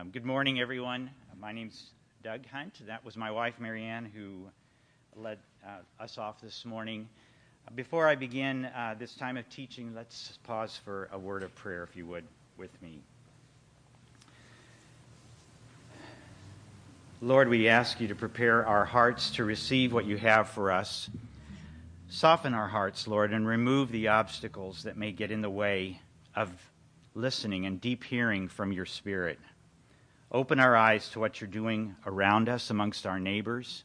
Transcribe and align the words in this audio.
Um, 0.00 0.08
good 0.08 0.24
morning, 0.24 0.60
everyone. 0.60 1.10
My 1.38 1.52
name's 1.52 1.90
Doug 2.24 2.46
Hunt. 2.46 2.80
That 2.86 3.04
was 3.04 3.18
my 3.18 3.30
wife, 3.30 3.60
Marianne, 3.60 4.06
who 4.06 4.46
led 5.14 5.36
uh, 5.62 6.02
us 6.02 6.16
off 6.16 6.40
this 6.40 6.64
morning. 6.64 7.06
Before 7.74 8.08
I 8.08 8.14
begin 8.14 8.64
uh, 8.64 8.94
this 8.98 9.14
time 9.14 9.36
of 9.36 9.46
teaching, 9.50 9.94
let's 9.94 10.38
pause 10.44 10.80
for 10.86 11.10
a 11.12 11.18
word 11.18 11.42
of 11.42 11.54
prayer, 11.54 11.82
if 11.82 11.94
you 11.96 12.06
would, 12.06 12.24
with 12.56 12.70
me. 12.80 13.02
Lord, 17.20 17.50
we 17.50 17.68
ask 17.68 18.00
you 18.00 18.08
to 18.08 18.14
prepare 18.14 18.66
our 18.66 18.86
hearts 18.86 19.32
to 19.32 19.44
receive 19.44 19.92
what 19.92 20.06
you 20.06 20.16
have 20.16 20.48
for 20.48 20.72
us. 20.72 21.10
Soften 22.08 22.54
our 22.54 22.68
hearts, 22.68 23.06
Lord, 23.06 23.34
and 23.34 23.46
remove 23.46 23.92
the 23.92 24.08
obstacles 24.08 24.84
that 24.84 24.96
may 24.96 25.12
get 25.12 25.30
in 25.30 25.42
the 25.42 25.50
way 25.50 26.00
of 26.34 26.50
listening 27.14 27.66
and 27.66 27.78
deep 27.82 28.02
hearing 28.04 28.48
from 28.48 28.72
your 28.72 28.86
Spirit. 28.86 29.38
Open 30.32 30.60
our 30.60 30.76
eyes 30.76 31.08
to 31.10 31.18
what 31.18 31.40
you're 31.40 31.50
doing 31.50 31.96
around 32.06 32.48
us, 32.48 32.70
amongst 32.70 33.04
our 33.04 33.18
neighbors, 33.18 33.82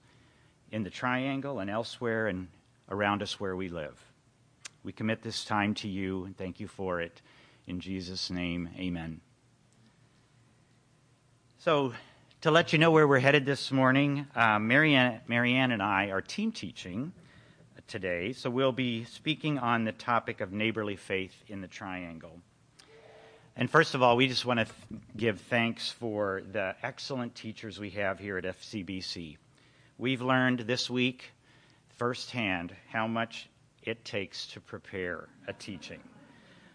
in 0.72 0.84
the 0.84 0.92
triangle 0.92 1.60
and 1.60 1.72
elsewhere, 1.72 2.28
and 2.28 2.50
around 2.90 3.24
us 3.24 3.40
where 3.40 3.56
we 3.56 3.68
live. 3.68 4.00
We 4.84 4.92
commit 4.92 5.24
this 5.24 5.44
time 5.44 5.74
to 5.76 5.88
you 5.88 6.26
and 6.26 6.38
thank 6.38 6.60
you 6.60 6.68
for 6.68 7.02
it. 7.02 7.22
In 7.66 7.80
Jesus' 7.80 8.30
name, 8.30 8.70
amen. 8.78 9.22
So, 11.58 11.94
to 12.42 12.52
let 12.52 12.74
you 12.74 12.78
know 12.78 12.92
where 12.92 13.08
we're 13.08 13.18
headed 13.18 13.48
this 13.48 13.72
morning, 13.72 14.28
uh, 14.36 14.60
Marianne, 14.60 15.22
Marianne 15.28 15.72
and 15.72 15.82
I 15.82 16.12
are 16.12 16.22
team 16.22 16.52
teaching 16.52 17.12
today. 17.88 18.34
So, 18.34 18.52
we'll 18.52 18.72
be 18.72 19.06
speaking 19.06 19.58
on 19.58 19.84
the 19.84 19.92
topic 19.92 20.42
of 20.42 20.52
neighborly 20.52 20.96
faith 20.96 21.34
in 21.48 21.62
the 21.62 21.68
triangle. 21.68 22.40
And 23.58 23.70
first 23.70 23.96
of 23.96 24.04
all, 24.04 24.18
we 24.18 24.28
just 24.28 24.46
want 24.46 24.60
to 24.60 24.66
th- 24.66 25.02
give 25.16 25.40
thanks 25.40 25.90
for 25.90 26.42
the 26.52 26.76
excellent 26.84 27.36
teachers 27.36 27.80
we 27.80 27.92
have 27.92 28.20
here 28.20 28.38
at 28.38 28.44
FCBC. 28.44 29.38
We've 29.98 30.22
learned 30.22 30.62
this 30.62 30.90
week 30.90 31.32
firsthand 31.98 32.76
how 32.90 33.08
much 33.08 33.48
it 33.84 34.04
takes 34.04 34.48
to 34.48 34.60
prepare 34.60 35.30
a 35.48 35.54
teaching. 35.54 36.02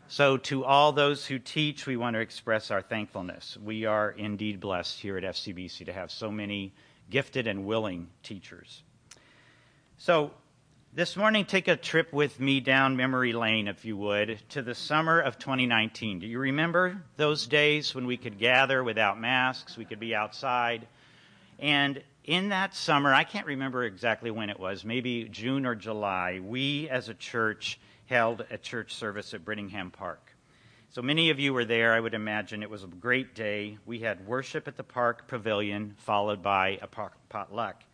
So, 0.08 0.38
to 0.38 0.64
all 0.64 0.92
those 0.92 1.26
who 1.26 1.38
teach, 1.38 1.86
we 1.86 1.96
want 1.96 2.14
to 2.14 2.20
express 2.20 2.70
our 2.70 2.82
thankfulness. 2.82 3.58
We 3.62 3.84
are 3.84 4.10
indeed 4.10 4.58
blessed 4.58 4.98
here 4.98 5.18
at 5.18 5.22
FCBC 5.22 5.84
to 5.86 5.92
have 5.92 6.10
so 6.10 6.32
many 6.32 6.72
gifted 7.10 7.46
and 7.46 7.66
willing 7.66 8.08
teachers. 8.22 8.82
So, 9.98 10.32
this 10.92 11.16
morning, 11.16 11.44
take 11.44 11.68
a 11.68 11.76
trip 11.76 12.12
with 12.12 12.40
me 12.40 12.58
down 12.58 12.96
memory 12.96 13.32
lane, 13.32 13.68
if 13.68 13.84
you 13.84 13.96
would, 13.96 14.40
to 14.48 14.60
the 14.60 14.74
summer 14.74 15.20
of 15.20 15.38
2019. 15.38 16.18
Do 16.18 16.26
you 16.26 16.40
remember 16.40 17.00
those 17.16 17.46
days 17.46 17.94
when 17.94 18.06
we 18.06 18.16
could 18.16 18.38
gather 18.38 18.82
without 18.82 19.20
masks, 19.20 19.76
we 19.76 19.84
could 19.84 20.00
be 20.00 20.16
outside? 20.16 20.88
And 21.60 22.02
in 22.24 22.48
that 22.48 22.74
summer, 22.74 23.14
I 23.14 23.22
can't 23.22 23.46
remember 23.46 23.84
exactly 23.84 24.32
when 24.32 24.50
it 24.50 24.58
was, 24.58 24.84
maybe 24.84 25.28
June 25.30 25.64
or 25.64 25.76
July, 25.76 26.40
we 26.42 26.88
as 26.88 27.08
a 27.08 27.14
church 27.14 27.78
held 28.06 28.44
a 28.50 28.58
church 28.58 28.94
service 28.94 29.32
at 29.32 29.44
Brittingham 29.44 29.92
Park. 29.92 30.34
So 30.90 31.02
many 31.02 31.30
of 31.30 31.38
you 31.38 31.54
were 31.54 31.64
there, 31.64 31.92
I 31.92 32.00
would 32.00 32.14
imagine. 32.14 32.64
It 32.64 32.70
was 32.70 32.82
a 32.82 32.88
great 32.88 33.36
day. 33.36 33.78
We 33.86 34.00
had 34.00 34.26
worship 34.26 34.66
at 34.66 34.76
the 34.76 34.82
park 34.82 35.28
pavilion, 35.28 35.94
followed 35.98 36.42
by 36.42 36.80
a 36.82 36.88
potluck. 37.28 37.84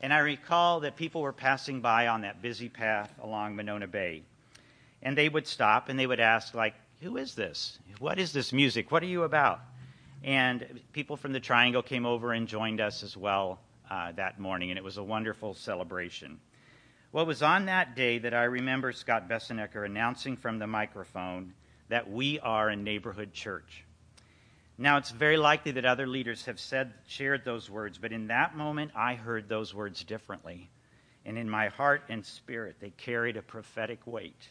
And 0.00 0.12
I 0.12 0.18
recall 0.18 0.80
that 0.80 0.96
people 0.96 1.22
were 1.22 1.32
passing 1.32 1.80
by 1.80 2.06
on 2.06 2.20
that 2.22 2.40
busy 2.40 2.68
path 2.68 3.12
along 3.20 3.56
Monona 3.56 3.86
Bay. 3.86 4.22
And 5.02 5.16
they 5.16 5.28
would 5.28 5.46
stop 5.46 5.88
and 5.88 5.98
they 5.98 6.06
would 6.06 6.20
ask, 6.20 6.54
like, 6.54 6.74
who 7.00 7.16
is 7.16 7.34
this? 7.34 7.78
What 7.98 8.18
is 8.18 8.32
this 8.32 8.52
music? 8.52 8.90
What 8.90 9.02
are 9.02 9.06
you 9.06 9.24
about? 9.24 9.60
And 10.22 10.80
people 10.92 11.16
from 11.16 11.32
the 11.32 11.40
Triangle 11.40 11.82
came 11.82 12.06
over 12.06 12.32
and 12.32 12.48
joined 12.48 12.80
us 12.80 13.02
as 13.02 13.16
well 13.16 13.60
uh, 13.90 14.12
that 14.12 14.38
morning, 14.38 14.70
and 14.70 14.78
it 14.78 14.84
was 14.84 14.96
a 14.96 15.02
wonderful 15.02 15.54
celebration. 15.54 16.40
Well, 17.12 17.24
it 17.24 17.28
was 17.28 17.42
on 17.42 17.66
that 17.66 17.96
day 17.96 18.18
that 18.18 18.34
I 18.34 18.44
remember 18.44 18.92
Scott 18.92 19.28
Bessenecker 19.28 19.86
announcing 19.86 20.36
from 20.36 20.58
the 20.58 20.66
microphone 20.66 21.54
that 21.88 22.10
we 22.10 22.38
are 22.40 22.68
a 22.68 22.76
neighborhood 22.76 23.32
church. 23.32 23.84
Now, 24.80 24.96
it's 24.96 25.10
very 25.10 25.36
likely 25.36 25.72
that 25.72 25.84
other 25.84 26.06
leaders 26.06 26.44
have 26.46 26.60
said, 26.60 26.94
shared 27.08 27.44
those 27.44 27.68
words, 27.68 27.98
but 27.98 28.12
in 28.12 28.28
that 28.28 28.56
moment, 28.56 28.92
I 28.94 29.16
heard 29.16 29.48
those 29.48 29.74
words 29.74 30.04
differently. 30.04 30.70
And 31.24 31.36
in 31.36 31.50
my 31.50 31.66
heart 31.66 32.04
and 32.08 32.24
spirit, 32.24 32.76
they 32.80 32.90
carried 32.90 33.36
a 33.36 33.42
prophetic 33.42 34.06
weight. 34.06 34.48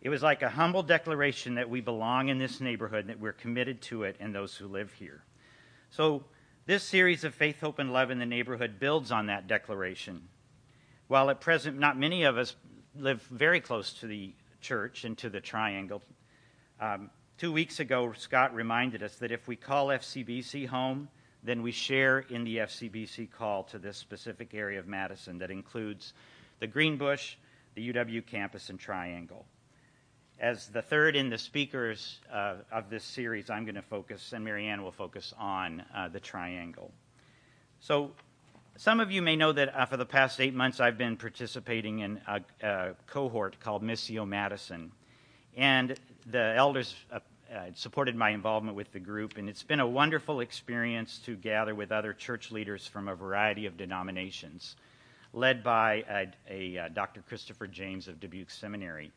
It 0.00 0.08
was 0.08 0.20
like 0.20 0.42
a 0.42 0.48
humble 0.48 0.82
declaration 0.82 1.54
that 1.54 1.70
we 1.70 1.80
belong 1.80 2.28
in 2.28 2.40
this 2.40 2.60
neighborhood, 2.60 3.06
that 3.06 3.20
we're 3.20 3.32
committed 3.32 3.80
to 3.82 4.02
it, 4.02 4.16
and 4.18 4.34
those 4.34 4.56
who 4.56 4.66
live 4.66 4.92
here. 4.92 5.22
So, 5.90 6.24
this 6.66 6.82
series 6.82 7.22
of 7.22 7.34
Faith, 7.34 7.60
Hope, 7.60 7.78
and 7.78 7.92
Love 7.92 8.10
in 8.10 8.18
the 8.18 8.26
Neighborhood 8.26 8.80
builds 8.80 9.12
on 9.12 9.26
that 9.26 9.46
declaration. 9.46 10.28
While 11.06 11.30
at 11.30 11.40
present, 11.40 11.78
not 11.78 11.98
many 11.98 12.24
of 12.24 12.36
us 12.36 12.56
live 12.96 13.22
very 13.22 13.60
close 13.60 13.92
to 13.94 14.06
the 14.06 14.34
church 14.60 15.04
and 15.04 15.16
to 15.18 15.30
the 15.30 15.40
triangle, 15.40 16.02
um, 16.80 17.10
Two 17.38 17.52
weeks 17.52 17.80
ago, 17.80 18.12
Scott 18.16 18.54
reminded 18.54 19.02
us 19.02 19.16
that 19.16 19.32
if 19.32 19.48
we 19.48 19.56
call 19.56 19.88
FCBC 19.88 20.68
home, 20.68 21.08
then 21.42 21.62
we 21.62 21.72
share 21.72 22.20
in 22.20 22.44
the 22.44 22.58
FCBC 22.58 23.30
call 23.30 23.64
to 23.64 23.78
this 23.78 23.96
specific 23.96 24.54
area 24.54 24.78
of 24.78 24.86
Madison 24.86 25.38
that 25.38 25.50
includes 25.50 26.12
the 26.60 26.66
Greenbush, 26.66 27.34
the 27.74 27.92
UW 27.92 28.24
campus, 28.24 28.70
and 28.70 28.78
Triangle. 28.78 29.44
As 30.38 30.68
the 30.68 30.82
third 30.82 31.16
in 31.16 31.30
the 31.30 31.38
speakers 31.38 32.20
uh, 32.32 32.56
of 32.70 32.90
this 32.90 33.04
series, 33.04 33.50
I'm 33.50 33.64
going 33.64 33.74
to 33.74 33.82
focus, 33.82 34.32
and 34.32 34.44
Marianne 34.44 34.82
will 34.82 34.92
focus 34.92 35.34
on 35.38 35.84
uh, 35.94 36.08
the 36.08 36.20
Triangle. 36.20 36.92
So, 37.80 38.12
some 38.76 39.00
of 39.00 39.10
you 39.10 39.20
may 39.20 39.36
know 39.36 39.52
that 39.52 39.74
uh, 39.74 39.86
for 39.86 39.96
the 39.96 40.06
past 40.06 40.40
eight 40.40 40.54
months 40.54 40.80
I've 40.80 40.96
been 40.96 41.16
participating 41.16 41.98
in 41.98 42.20
a, 42.26 42.40
a 42.62 42.94
cohort 43.06 43.58
called 43.60 43.82
Missio 43.82 44.26
Madison. 44.26 44.92
And 45.56 45.98
the 46.26 46.54
elders 46.56 46.94
uh, 47.10 47.18
uh, 47.52 47.66
supported 47.74 48.16
my 48.16 48.30
involvement 48.30 48.76
with 48.76 48.92
the 48.92 49.00
group, 49.00 49.36
and 49.36 49.48
it's 49.48 49.62
been 49.62 49.80
a 49.80 49.86
wonderful 49.86 50.40
experience 50.40 51.18
to 51.26 51.36
gather 51.36 51.74
with 51.74 51.92
other 51.92 52.12
church 52.12 52.50
leaders 52.50 52.86
from 52.86 53.08
a 53.08 53.14
variety 53.14 53.66
of 53.66 53.76
denominations, 53.76 54.76
led 55.32 55.62
by 55.62 56.04
a, 56.08 56.26
a, 56.50 56.76
a 56.76 56.84
uh, 56.84 56.88
Dr. 56.88 57.22
Christopher 57.22 57.66
James 57.66 58.08
of 58.08 58.20
Dubuque 58.20 58.50
Seminary. 58.50 59.10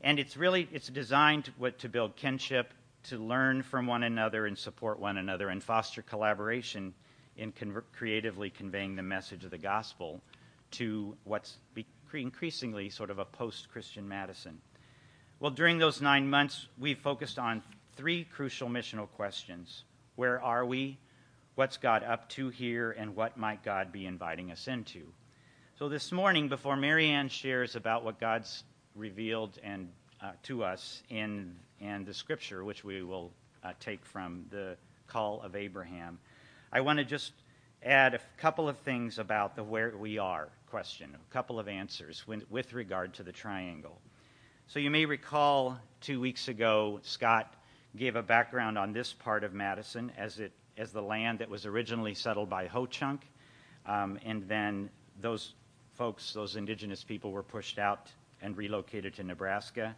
And 0.00 0.18
it's 0.18 0.36
really 0.36 0.68
it's 0.72 0.88
designed 0.88 1.46
to, 1.46 1.50
what, 1.58 1.78
to 1.80 1.88
build 1.88 2.16
kinship, 2.16 2.72
to 3.04 3.18
learn 3.18 3.62
from 3.62 3.86
one 3.86 4.04
another 4.04 4.46
and 4.46 4.56
support 4.56 5.00
one 5.00 5.16
another, 5.16 5.48
and 5.48 5.62
foster 5.62 6.02
collaboration 6.02 6.94
in 7.36 7.52
con- 7.52 7.82
creatively 7.96 8.50
conveying 8.50 8.94
the 8.94 9.02
message 9.02 9.44
of 9.44 9.50
the 9.50 9.58
gospel 9.58 10.20
to 10.72 11.16
what's 11.24 11.56
increasingly 12.12 12.90
sort 12.90 13.10
of 13.10 13.18
a 13.18 13.24
post-Christian 13.24 14.08
Madison. 14.08 14.60
Well, 15.42 15.50
during 15.50 15.78
those 15.78 16.00
nine 16.00 16.30
months, 16.30 16.68
we 16.78 16.94
focused 16.94 17.36
on 17.36 17.64
three 17.96 18.22
crucial 18.22 18.68
missional 18.68 19.08
questions 19.08 19.82
Where 20.14 20.40
are 20.40 20.64
we? 20.64 20.98
What's 21.56 21.78
God 21.78 22.04
up 22.04 22.28
to 22.28 22.48
here? 22.50 22.92
And 22.92 23.16
what 23.16 23.36
might 23.36 23.64
God 23.64 23.90
be 23.90 24.06
inviting 24.06 24.52
us 24.52 24.68
into? 24.68 25.00
So, 25.80 25.88
this 25.88 26.12
morning, 26.12 26.48
before 26.48 26.76
Marianne 26.76 27.28
shares 27.28 27.74
about 27.74 28.04
what 28.04 28.20
God's 28.20 28.62
revealed 28.94 29.58
and 29.64 29.88
uh, 30.22 30.30
to 30.44 30.62
us 30.62 31.02
in 31.10 31.56
and 31.80 32.06
the 32.06 32.14
scripture, 32.14 32.62
which 32.62 32.84
we 32.84 33.02
will 33.02 33.32
uh, 33.64 33.72
take 33.80 34.06
from 34.06 34.44
the 34.50 34.76
call 35.08 35.42
of 35.42 35.56
Abraham, 35.56 36.20
I 36.72 36.82
want 36.82 37.00
to 37.00 37.04
just 37.04 37.32
add 37.82 38.14
a 38.14 38.20
couple 38.36 38.68
of 38.68 38.78
things 38.78 39.18
about 39.18 39.56
the 39.56 39.64
where 39.64 39.96
we 39.96 40.18
are 40.18 40.50
question, 40.70 41.16
a 41.16 41.32
couple 41.32 41.58
of 41.58 41.66
answers 41.66 42.28
with, 42.28 42.48
with 42.48 42.72
regard 42.74 43.14
to 43.14 43.24
the 43.24 43.32
triangle. 43.32 44.00
So 44.72 44.78
you 44.78 44.90
may 44.90 45.04
recall 45.04 45.78
two 46.00 46.18
weeks 46.18 46.48
ago, 46.48 46.98
Scott 47.02 47.52
gave 47.94 48.16
a 48.16 48.22
background 48.22 48.78
on 48.78 48.94
this 48.94 49.12
part 49.12 49.44
of 49.44 49.52
Madison 49.52 50.10
as, 50.16 50.40
it, 50.40 50.50
as 50.78 50.92
the 50.92 51.02
land 51.02 51.40
that 51.40 51.50
was 51.50 51.66
originally 51.66 52.14
settled 52.14 52.48
by 52.48 52.68
Ho 52.68 52.86
Chunk. 52.86 53.20
Um, 53.84 54.18
and 54.24 54.48
then 54.48 54.88
those 55.20 55.52
folks, 55.92 56.32
those 56.32 56.56
indigenous 56.56 57.04
people, 57.04 57.32
were 57.32 57.42
pushed 57.42 57.78
out 57.78 58.10
and 58.40 58.56
relocated 58.56 59.12
to 59.16 59.24
Nebraska. 59.24 59.94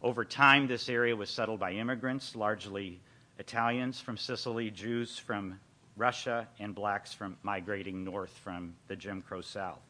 Over 0.00 0.24
time, 0.24 0.66
this 0.66 0.88
area 0.88 1.14
was 1.14 1.28
settled 1.28 1.60
by 1.60 1.72
immigrants, 1.72 2.34
largely 2.34 3.02
Italians 3.38 4.00
from 4.00 4.16
Sicily, 4.16 4.70
Jews 4.70 5.18
from 5.18 5.60
Russia, 5.98 6.48
and 6.58 6.74
blacks 6.74 7.12
from 7.12 7.36
migrating 7.42 8.02
north 8.04 8.32
from 8.42 8.74
the 8.88 8.96
Jim 8.96 9.20
Crow 9.20 9.42
South. 9.42 9.82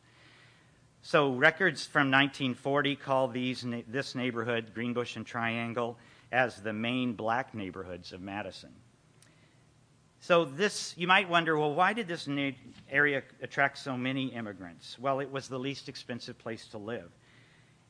So 1.07 1.35
records 1.35 1.85
from 1.85 2.11
1940 2.11 2.97
call 2.97 3.29
these, 3.29 3.63
this 3.89 4.15
neighborhood, 4.15 4.73
Greenbush 4.73 5.17
and 5.17 5.27
Triangle, 5.27 5.99
as 6.33 6.57
the 6.63 6.73
main 6.73 7.13
black 7.13 7.55
neighborhoods 7.55 8.15
of 8.15 8.23
Madison. 8.23 8.71
So 10.21 10.47
this, 10.47 10.95
you 10.97 11.07
might 11.07 11.29
wonder, 11.29 11.59
well, 11.59 11.75
why 11.75 11.93
did 11.93 12.09
this 12.09 12.27
area 12.91 13.23
attract 13.43 13.77
so 13.77 13.99
many 13.99 14.29
immigrants? 14.29 14.99
Well, 14.99 15.21
it 15.21 15.31
was 15.31 15.47
the 15.47 15.59
least 15.59 15.91
expensive 15.91 16.39
place 16.39 16.69
to 16.69 16.79
live. 16.79 17.11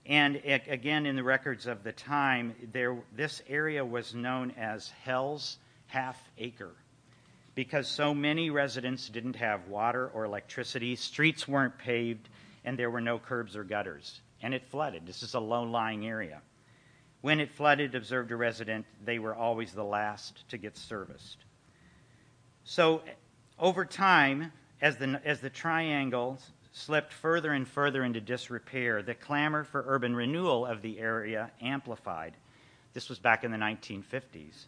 And 0.04 0.42
again, 0.44 1.06
in 1.06 1.14
the 1.14 1.22
records 1.22 1.68
of 1.68 1.84
the 1.84 1.92
time, 1.92 2.56
there, 2.72 2.96
this 3.14 3.42
area 3.48 3.84
was 3.84 4.12
known 4.12 4.50
as 4.58 4.90
Hell's 5.04 5.58
Half 5.86 6.20
Acre. 6.36 6.74
because 7.54 7.86
so 7.86 8.14
many 8.14 8.50
residents 8.50 9.08
didn't 9.08 9.36
have 9.36 9.68
water 9.68 10.10
or 10.12 10.24
electricity, 10.24 10.96
streets 10.96 11.46
weren't 11.46 11.78
paved, 11.78 12.28
and 12.64 12.78
there 12.78 12.90
were 12.90 13.00
no 13.00 13.18
curbs 13.18 13.56
or 13.56 13.64
gutters. 13.64 14.20
And 14.42 14.54
it 14.54 14.64
flooded. 14.66 15.06
This 15.06 15.22
is 15.22 15.34
a 15.34 15.40
low 15.40 15.62
lying 15.62 16.06
area. 16.06 16.40
When 17.20 17.40
it 17.40 17.50
flooded, 17.50 17.94
observed 17.94 18.30
a 18.32 18.36
resident, 18.36 18.86
they 19.04 19.18
were 19.18 19.34
always 19.34 19.72
the 19.72 19.84
last 19.84 20.48
to 20.50 20.58
get 20.58 20.76
serviced. 20.76 21.38
So, 22.64 23.02
over 23.58 23.84
time, 23.84 24.52
as 24.80 24.96
the, 24.96 25.20
as 25.24 25.40
the 25.40 25.50
triangle 25.50 26.38
slipped 26.72 27.12
further 27.12 27.52
and 27.52 27.66
further 27.66 28.04
into 28.04 28.20
disrepair, 28.20 29.02
the 29.02 29.14
clamor 29.14 29.64
for 29.64 29.84
urban 29.86 30.14
renewal 30.14 30.66
of 30.66 30.82
the 30.82 30.98
area 30.98 31.50
amplified. 31.62 32.34
This 32.92 33.08
was 33.08 33.18
back 33.18 33.44
in 33.44 33.50
the 33.50 33.56
1950s. 33.56 34.66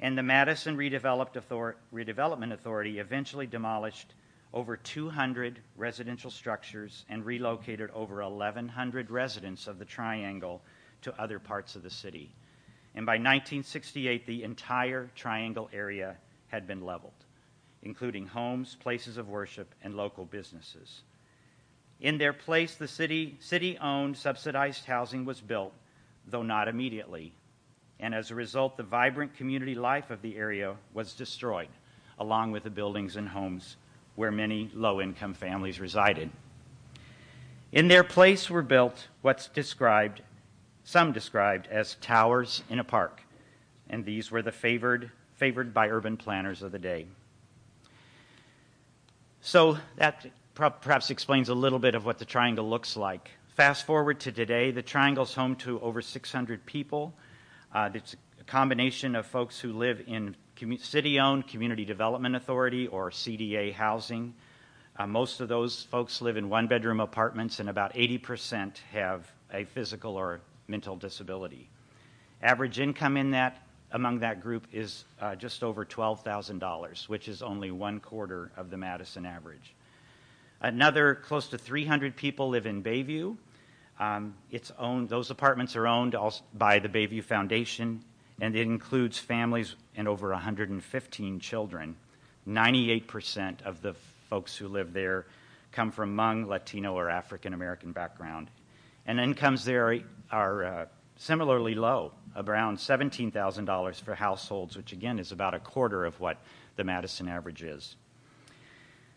And 0.00 0.18
the 0.18 0.22
Madison 0.22 0.76
Redevelopment 0.76 2.52
Authority 2.52 2.98
eventually 2.98 3.46
demolished 3.46 4.12
over 4.54 4.76
200 4.76 5.58
residential 5.76 6.30
structures 6.30 7.04
and 7.10 7.26
relocated 7.26 7.90
over 7.90 8.22
1,100 8.22 9.10
residents 9.10 9.66
of 9.66 9.80
the 9.80 9.84
Triangle 9.84 10.62
to 11.02 11.20
other 11.20 11.40
parts 11.40 11.74
of 11.74 11.82
the 11.82 11.90
city. 11.90 12.32
And 12.94 13.04
by 13.04 13.14
1968, 13.14 14.26
the 14.26 14.44
entire 14.44 15.10
Triangle 15.16 15.68
area 15.72 16.16
had 16.46 16.68
been 16.68 16.82
leveled, 16.82 17.12
including 17.82 18.28
homes, 18.28 18.76
places 18.76 19.16
of 19.16 19.28
worship, 19.28 19.74
and 19.82 19.96
local 19.96 20.24
businesses. 20.24 21.02
In 22.00 22.16
their 22.18 22.32
place, 22.32 22.76
the 22.76 22.86
city, 22.86 23.36
city 23.40 23.76
owned 23.78 24.16
subsidized 24.16 24.84
housing 24.84 25.24
was 25.24 25.40
built, 25.40 25.72
though 26.28 26.44
not 26.44 26.68
immediately. 26.68 27.32
And 27.98 28.14
as 28.14 28.30
a 28.30 28.36
result, 28.36 28.76
the 28.76 28.84
vibrant 28.84 29.36
community 29.36 29.74
life 29.74 30.10
of 30.10 30.22
the 30.22 30.36
area 30.36 30.76
was 30.92 31.14
destroyed, 31.14 31.68
along 32.20 32.52
with 32.52 32.62
the 32.62 32.70
buildings 32.70 33.16
and 33.16 33.28
homes 33.28 33.76
where 34.16 34.30
many 34.30 34.70
low 34.74 35.00
income 35.00 35.34
families 35.34 35.80
resided. 35.80 36.30
In 37.72 37.88
their 37.88 38.04
place 38.04 38.48
were 38.48 38.62
built 38.62 39.08
what's 39.22 39.48
described, 39.48 40.22
some 40.84 41.12
described 41.12 41.66
as 41.68 41.96
towers 41.96 42.62
in 42.70 42.78
a 42.78 42.84
park, 42.84 43.22
and 43.90 44.04
these 44.04 44.30
were 44.30 44.42
the 44.42 44.52
favored, 44.52 45.10
favored 45.34 45.74
by 45.74 45.88
urban 45.88 46.16
planners 46.16 46.62
of 46.62 46.70
the 46.72 46.78
day. 46.78 47.06
So 49.40 49.76
that 49.96 50.24
perhaps 50.54 51.10
explains 51.10 51.48
a 51.48 51.54
little 51.54 51.78
bit 51.78 51.94
of 51.94 52.06
what 52.06 52.18
the 52.18 52.24
triangle 52.24 52.68
looks 52.68 52.96
like. 52.96 53.30
Fast 53.56 53.84
forward 53.84 54.20
to 54.20 54.32
today, 54.32 54.70
the 54.70 54.82
triangle's 54.82 55.34
home 55.34 55.56
to 55.56 55.80
over 55.80 56.00
600 56.00 56.64
people. 56.64 57.12
Uh, 57.72 57.90
it's 57.92 58.16
a 58.40 58.44
combination 58.44 59.14
of 59.16 59.26
folks 59.26 59.60
who 59.60 59.72
live 59.72 60.02
in 60.06 60.36
city 60.78 61.20
owned 61.20 61.46
Community 61.48 61.84
Development 61.84 62.36
Authority 62.36 62.86
or 62.86 63.10
CDA 63.10 63.72
housing. 63.72 64.34
Uh, 64.96 65.06
most 65.06 65.40
of 65.40 65.48
those 65.48 65.82
folks 65.84 66.22
live 66.22 66.36
in 66.36 66.48
one 66.48 66.68
bedroom 66.68 67.00
apartments, 67.00 67.58
and 67.58 67.68
about 67.68 67.94
80% 67.94 68.78
have 68.92 69.30
a 69.52 69.64
physical 69.64 70.16
or 70.16 70.40
mental 70.68 70.96
disability. 70.96 71.68
Average 72.42 72.78
income 72.78 73.16
in 73.16 73.32
that 73.32 73.60
among 73.90 74.18
that 74.20 74.40
group 74.40 74.66
is 74.72 75.04
uh, 75.20 75.34
just 75.36 75.62
over 75.62 75.84
$12,000, 75.84 77.08
which 77.08 77.28
is 77.28 77.42
only 77.42 77.70
one 77.70 78.00
quarter 78.00 78.50
of 78.56 78.70
the 78.70 78.76
Madison 78.76 79.24
average. 79.24 79.74
Another 80.60 81.14
close 81.14 81.48
to 81.48 81.58
300 81.58 82.16
people 82.16 82.48
live 82.48 82.66
in 82.66 82.82
Bayview. 82.82 83.36
Um, 84.00 84.34
it's 84.50 84.72
owned; 84.78 85.08
those 85.08 85.30
apartments 85.30 85.76
are 85.76 85.86
owned 85.86 86.16
by 86.54 86.80
the 86.80 86.88
Bayview 86.88 87.22
Foundation, 87.22 88.02
and 88.40 88.56
it 88.56 88.62
includes 88.62 89.18
families 89.18 89.76
and 89.96 90.08
over 90.08 90.30
115 90.30 91.40
children. 91.40 91.96
98% 92.48 93.62
of 93.62 93.80
the 93.80 93.94
folks 94.28 94.56
who 94.56 94.68
live 94.68 94.92
there 94.92 95.26
come 95.72 95.90
from 95.90 96.16
Hmong, 96.16 96.46
Latino, 96.46 96.94
or 96.94 97.08
African 97.08 97.54
American 97.54 97.92
background, 97.92 98.48
and 99.06 99.18
incomes 99.18 99.64
there 99.64 100.00
are 100.30 100.64
uh, 100.64 100.86
similarly 101.16 101.74
low, 101.74 102.12
around 102.36 102.78
$17,000 102.78 104.00
for 104.00 104.14
households, 104.14 104.76
which 104.76 104.92
again 104.92 105.18
is 105.18 105.32
about 105.32 105.54
a 105.54 105.60
quarter 105.60 106.04
of 106.04 106.18
what 106.20 106.38
the 106.76 106.84
Madison 106.84 107.28
average 107.28 107.62
is. 107.62 107.96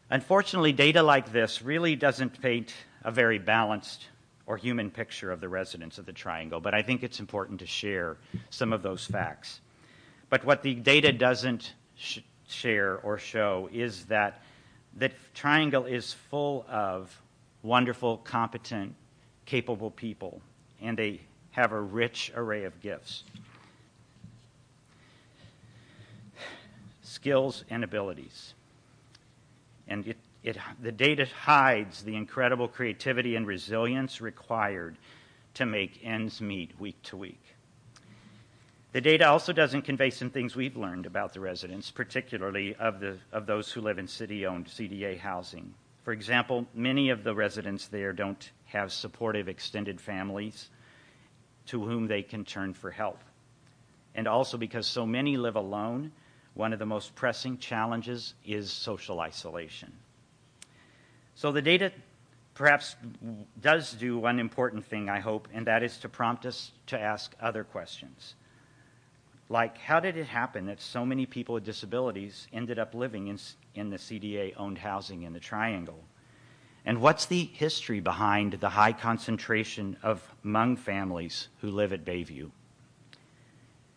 Unfortunately, 0.09 0.71
data 0.71 1.03
like 1.03 1.31
this 1.31 1.61
really 1.61 1.95
doesn't 1.95 2.41
paint 2.41 2.73
a 3.03 3.11
very 3.11 3.39
balanced 3.39 4.05
or 4.47 4.57
human 4.57 4.89
picture 4.89 5.31
of 5.31 5.39
the 5.41 5.49
residents 5.49 5.97
of 5.97 6.05
the 6.05 6.13
triangle, 6.13 6.59
but 6.59 6.73
I 6.73 6.81
think 6.81 7.03
it's 7.03 7.19
important 7.19 7.59
to 7.59 7.67
share 7.67 8.17
some 8.49 8.73
of 8.73 8.81
those 8.81 9.05
facts. 9.05 9.59
But 10.29 10.43
what 10.45 10.63
the 10.63 10.73
data 10.73 11.11
doesn't 11.11 11.73
sh- 11.95 12.19
share 12.47 12.97
or 12.99 13.17
show 13.17 13.69
is 13.71 14.05
that 14.05 14.41
the 14.95 15.11
triangle 15.35 15.85
is 15.85 16.13
full 16.13 16.65
of 16.69 17.21
wonderful, 17.61 18.17
competent, 18.17 18.95
capable 19.45 19.91
people, 19.91 20.41
and 20.81 20.97
they 20.97 21.21
have 21.51 21.71
a 21.71 21.79
rich 21.79 22.31
array 22.35 22.63
of 22.63 22.81
gifts, 22.81 23.23
skills, 27.03 27.63
and 27.69 27.83
abilities 27.83 28.53
and 29.87 30.07
it, 30.07 30.17
it, 30.47 30.57
the 30.81 30.93
data 30.93 31.27
hides 31.43 32.03
the 32.03 32.15
incredible 32.15 32.69
creativity 32.69 33.35
and 33.35 33.45
resilience 33.45 34.21
required 34.21 34.97
to 35.55 35.65
make 35.65 35.99
ends 36.03 36.39
meet 36.39 36.79
week 36.79 37.01
to 37.03 37.17
week. 37.17 37.43
The 38.93 39.01
data 39.01 39.27
also 39.27 39.51
doesn't 39.51 39.81
convey 39.81 40.09
some 40.09 40.29
things 40.29 40.55
we've 40.55 40.77
learned 40.77 41.05
about 41.05 41.33
the 41.33 41.41
residents, 41.41 41.91
particularly 41.91 42.75
of, 42.75 43.01
the, 43.01 43.17
of 43.33 43.45
those 43.45 43.69
who 43.69 43.81
live 43.81 43.99
in 43.99 44.07
city 44.07 44.45
owned 44.45 44.67
CDA 44.67 45.19
housing. 45.19 45.73
For 46.05 46.13
example, 46.13 46.65
many 46.73 47.09
of 47.09 47.25
the 47.25 47.35
residents 47.35 47.87
there 47.87 48.13
don't 48.13 48.49
have 48.67 48.93
supportive 48.93 49.49
extended 49.49 49.99
families 49.99 50.69
to 51.65 51.83
whom 51.83 52.07
they 52.07 52.23
can 52.23 52.45
turn 52.45 52.73
for 52.73 52.89
help. 52.89 53.19
And 54.15 54.29
also 54.29 54.57
because 54.57 54.87
so 54.87 55.05
many 55.05 55.35
live 55.35 55.57
alone, 55.57 56.13
one 56.53 56.71
of 56.71 56.79
the 56.79 56.85
most 56.85 57.15
pressing 57.15 57.57
challenges 57.57 58.33
is 58.45 58.71
social 58.71 59.19
isolation. 59.19 59.91
So 61.37 61.51
the 61.51 61.61
data 61.61 61.91
perhaps 62.55 62.95
does 63.61 63.93
do 63.93 64.17
one 64.17 64.39
important 64.39 64.83
thing, 64.83 65.07
I 65.07 65.19
hope, 65.19 65.47
and 65.53 65.67
that 65.67 65.83
is 65.83 65.99
to 65.99 66.09
prompt 66.09 66.47
us 66.47 66.71
to 66.87 66.99
ask 66.99 67.35
other 67.39 67.63
questions. 67.63 68.33
Like, 69.47 69.77
how 69.77 69.99
did 69.99 70.17
it 70.17 70.25
happen 70.25 70.65
that 70.65 70.81
so 70.81 71.05
many 71.05 71.27
people 71.27 71.53
with 71.53 71.63
disabilities 71.63 72.47
ended 72.51 72.79
up 72.79 72.95
living 72.95 73.27
in, 73.27 73.37
in 73.75 73.91
the 73.91 73.97
CDA 73.97 74.55
owned 74.57 74.79
housing 74.79 75.21
in 75.21 75.33
the 75.33 75.39
Triangle? 75.39 76.03
And 76.85 77.01
what's 77.01 77.27
the 77.27 77.43
history 77.53 77.99
behind 77.99 78.53
the 78.53 78.69
high 78.69 78.93
concentration 78.93 79.95
of 80.01 80.27
Hmong 80.43 80.79
families 80.79 81.49
who 81.61 81.69
live 81.69 81.93
at 81.93 82.03
Bayview? 82.03 82.49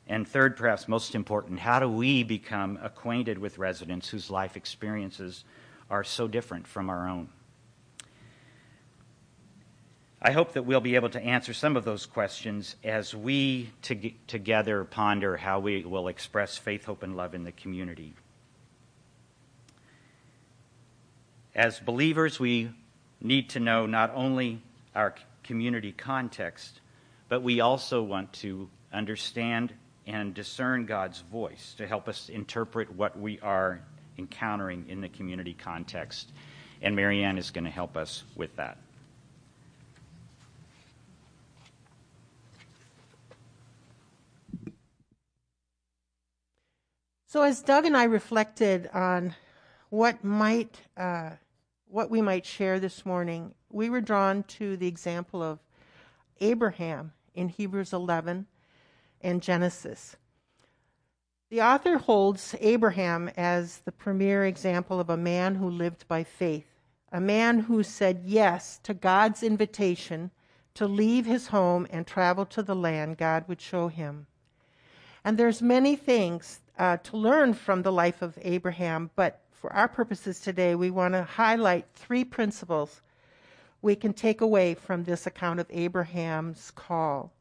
And 0.07 0.29
third, 0.29 0.59
perhaps 0.59 0.89
most 0.89 1.15
important, 1.15 1.61
how 1.61 1.81
do 1.81 1.89
we 1.89 2.23
become 2.23 2.79
acquainted 2.83 3.39
with 3.39 3.57
residents 3.57 4.11
whose 4.11 4.29
life 4.29 4.59
experiences 4.59 5.45
are 5.91 6.05
so 6.05 6.29
different 6.29 6.67
from 6.67 6.89
our 6.89 7.09
own? 7.09 7.29
I 10.23 10.33
hope 10.33 10.53
that 10.53 10.65
we'll 10.65 10.83
be 10.83 10.97
able 10.97 11.09
to 11.11 11.21
answer 11.21 11.55
some 11.55 11.77
of 11.77 11.85
those 11.87 12.05
questions 12.05 12.77
as 12.85 13.15
we 13.15 13.71
to- 13.83 14.13
together 14.27 14.85
ponder 14.85 15.39
how 15.39 15.61
we 15.61 15.83
will 15.85 16.09
express 16.09 16.59
faith, 16.59 16.85
hope, 16.85 17.03
and 17.03 17.17
love 17.17 17.35
in 17.35 17.45
the 17.45 17.53
community. 17.53 18.15
As 21.55 21.81
believers, 21.81 22.39
we 22.39 22.71
need 23.23 23.49
to 23.51 23.61
know 23.61 23.87
not 23.87 24.13
only 24.15 24.61
our 24.95 25.15
community 25.43 25.93
context, 25.93 26.81
but 27.31 27.43
we 27.43 27.61
also 27.61 28.03
want 28.03 28.31
to 28.35 28.69
understand 28.93 29.73
and 30.07 30.35
discern 30.35 30.85
God's 30.85 31.21
voice 31.21 31.75
to 31.79 31.87
help 31.87 32.09
us 32.09 32.29
interpret 32.29 32.93
what 32.95 33.19
we 33.19 33.41
are 33.41 33.81
encountering 34.19 34.85
in 34.89 35.01
the 35.01 35.09
community 35.09 35.55
context. 35.55 36.31
And 36.83 36.95
Marianne 36.95 37.39
is 37.39 37.51
going 37.51 37.65
to 37.65 37.71
help 37.71 37.97
us 37.97 38.25
with 38.37 38.55
that. 38.57 38.77
So, 47.33 47.43
as 47.43 47.63
Doug 47.63 47.87
and 47.87 47.97
I 47.97 48.03
reflected 48.03 48.91
on 48.93 49.37
what 49.89 50.25
might, 50.25 50.81
uh, 50.97 51.31
what 51.87 52.11
we 52.11 52.21
might 52.21 52.45
share 52.45 52.81
this 52.81 53.07
morning, 53.07 53.55
we 53.71 53.89
were 53.89 54.01
drawn 54.01 54.43
to 54.59 54.77
the 54.77 54.89
example 54.89 55.41
of 55.41 55.61
Abraham 56.41 57.13
in 57.33 57.49
Hebrews 57.49 57.93
11 57.93 58.49
and 59.21 59.41
Genesis. 59.41 60.17
The 61.51 61.63
author 61.63 61.99
holds 61.99 62.57
Abraham 62.59 63.31
as 63.37 63.79
the 63.85 63.93
premier 63.93 64.45
example 64.45 64.99
of 64.99 65.09
a 65.09 65.17
man 65.17 65.55
who 65.55 65.71
lived 65.71 66.09
by 66.09 66.25
faith, 66.25 66.81
a 67.13 67.21
man 67.21 67.61
who 67.61 67.85
said 67.85 68.23
yes 68.25 68.81
to 68.83 68.93
God's 68.93 69.45
invitation 69.45 70.33
to 70.75 70.89
leave 70.89 71.27
his 71.27 71.47
home 71.47 71.87
and 71.91 72.09
travel 72.09 72.45
to 72.47 72.61
the 72.61 72.75
land 72.75 73.19
God 73.19 73.45
would 73.47 73.61
show 73.61 73.87
him. 73.87 74.27
And 75.25 75.39
there's 75.39 75.63
many 75.63 75.95
things 75.95 76.61
uh, 76.81 76.97
to 76.97 77.17
learn 77.19 77.53
from 77.53 77.83
the 77.83 77.93
life 77.93 78.23
of 78.23 78.39
Abraham, 78.41 79.11
but 79.15 79.43
for 79.53 79.71
our 79.75 79.87
purposes 79.87 80.41
today, 80.41 80.75
we 80.75 80.91
want 80.91 81.13
to 81.13 81.23
highlight 81.23 81.85
three 81.93 82.25
principles 82.25 83.03
we 83.83 83.95
can 83.95 84.15
take 84.15 84.41
away 84.41 84.75
from 84.75 85.05
this 85.05 85.27
account 85.27 85.61
of 85.61 85.67
Abraham's 85.69 86.71
call. 86.71 87.35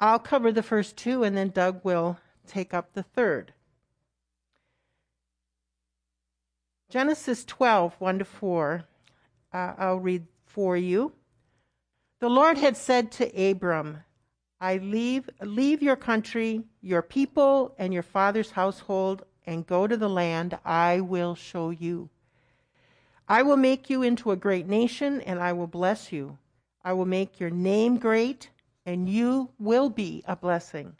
I'll 0.00 0.18
cover 0.18 0.50
the 0.50 0.62
first 0.62 0.96
two, 0.96 1.24
and 1.24 1.36
then 1.36 1.50
Doug 1.50 1.84
will 1.84 2.18
take 2.46 2.72
up 2.72 2.94
the 2.94 3.02
third. 3.02 3.52
Genesis 6.88 7.44
12, 7.44 7.94
1 7.98 8.18
to 8.20 8.24
4. 8.24 8.84
Uh, 9.52 9.74
I'll 9.76 9.98
read 9.98 10.26
for 10.46 10.74
you. 10.74 11.12
The 12.20 12.30
Lord 12.30 12.56
had 12.56 12.78
said 12.78 13.12
to 13.12 13.50
Abram, 13.50 14.04
I 14.60 14.78
leave, 14.78 15.28
leave 15.42 15.82
your 15.82 15.96
country, 15.96 16.62
your 16.80 17.02
people, 17.02 17.74
and 17.78 17.92
your 17.92 18.02
father's 18.02 18.52
household, 18.52 19.24
and 19.46 19.66
go 19.66 19.86
to 19.86 19.96
the 19.96 20.08
land 20.08 20.58
I 20.64 21.00
will 21.00 21.34
show 21.34 21.70
you. 21.70 22.10
I 23.28 23.42
will 23.42 23.56
make 23.56 23.88
you 23.88 24.02
into 24.02 24.30
a 24.30 24.36
great 24.36 24.66
nation, 24.66 25.20
and 25.22 25.40
I 25.40 25.52
will 25.52 25.66
bless 25.66 26.12
you. 26.12 26.38
I 26.84 26.92
will 26.92 27.06
make 27.06 27.40
your 27.40 27.50
name 27.50 27.98
great, 27.98 28.50
and 28.84 29.08
you 29.08 29.50
will 29.58 29.88
be 29.88 30.22
a 30.26 30.36
blessing. 30.36 30.96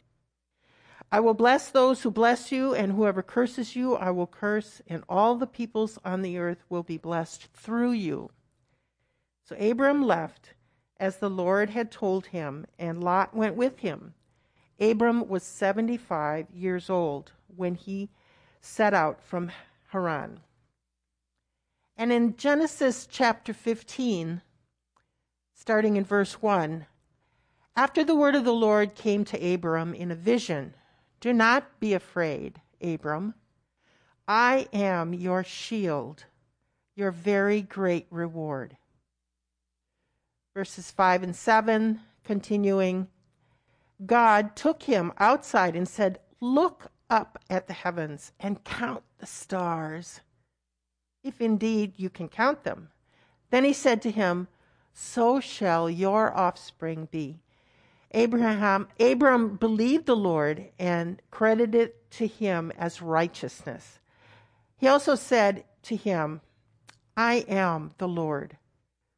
I 1.11 1.19
will 1.19 1.35
bless 1.35 1.69
those 1.69 2.01
who 2.01 2.09
bless 2.11 2.51
you, 2.51 2.73
and 2.73 2.91
whoever 2.91 3.21
curses 3.21 3.75
you, 3.75 3.95
I 3.95 4.09
will 4.09 4.27
curse, 4.27 4.81
and 4.87 5.03
all 5.07 5.35
the 5.35 5.47
peoples 5.47 5.99
on 6.03 6.23
the 6.23 6.37
earth 6.37 6.63
will 6.67 6.83
be 6.83 6.97
blessed 6.97 7.47
through 7.53 7.91
you. 7.91 8.31
So 9.47 9.55
Abram 9.57 10.01
left 10.01 10.54
as 10.97 11.17
the 11.17 11.29
Lord 11.29 11.69
had 11.69 11.91
told 11.91 12.27
him, 12.27 12.65
and 12.79 13.03
Lot 13.03 13.35
went 13.35 13.55
with 13.55 13.79
him. 13.79 14.13
Abram 14.79 15.27
was 15.27 15.43
75 15.43 16.49
years 16.51 16.89
old 16.89 17.31
when 17.55 17.75
he 17.75 18.09
set 18.61 18.93
out 18.93 19.21
from 19.21 19.51
Haran. 19.89 20.39
And 21.97 22.11
in 22.11 22.35
Genesis 22.35 23.07
chapter 23.09 23.53
15, 23.53 24.41
starting 25.53 25.95
in 25.95 26.03
verse 26.03 26.41
1, 26.41 26.85
after 27.77 28.03
the 28.03 28.15
word 28.15 28.35
of 28.35 28.45
the 28.45 28.53
Lord 28.53 28.95
came 28.95 29.25
to 29.25 29.53
Abram 29.53 29.93
in 29.93 30.11
a 30.11 30.15
vision, 30.15 30.73
do 31.19 31.33
not 31.33 31.79
be 31.79 31.93
afraid, 31.93 32.61
Abram. 32.81 33.33
I 34.27 34.67
am 34.73 35.13
your 35.13 35.43
shield, 35.43 36.25
your 36.95 37.11
very 37.11 37.61
great 37.61 38.07
reward. 38.09 38.77
Verses 40.55 40.89
5 40.89 41.23
and 41.23 41.35
7, 41.35 41.99
continuing, 42.23 43.09
God 44.05 44.55
took 44.55 44.83
him 44.83 45.11
outside 45.17 45.75
and 45.75 45.85
said, 45.85 46.19
Look 46.39 46.91
up 47.09 47.37
at 47.49 47.67
the 47.67 47.73
heavens 47.73 48.31
and 48.39 48.63
count 48.63 49.03
the 49.17 49.25
stars 49.25 50.21
if 51.23 51.41
indeed 51.41 51.93
you 51.97 52.09
can 52.09 52.29
count 52.29 52.63
them. 52.63 52.87
Then 53.49 53.65
he 53.65 53.73
said 53.73 54.01
to 54.03 54.11
him, 54.11 54.47
So 54.93 55.41
shall 55.41 55.89
your 55.89 56.33
offspring 56.33 57.09
be. 57.11 57.39
Abraham 58.11 58.87
Abram 58.97 59.57
believed 59.57 60.05
the 60.05 60.15
Lord 60.15 60.69
and 60.79 61.21
credited 61.31 61.75
it 61.75 62.11
to 62.11 62.27
him 62.27 62.71
as 62.77 63.01
righteousness. 63.01 63.99
He 64.77 64.87
also 64.87 65.15
said 65.15 65.65
to 65.83 65.97
him, 65.97 66.39
I 67.17 67.43
am 67.49 67.91
the 67.97 68.07
Lord 68.07 68.57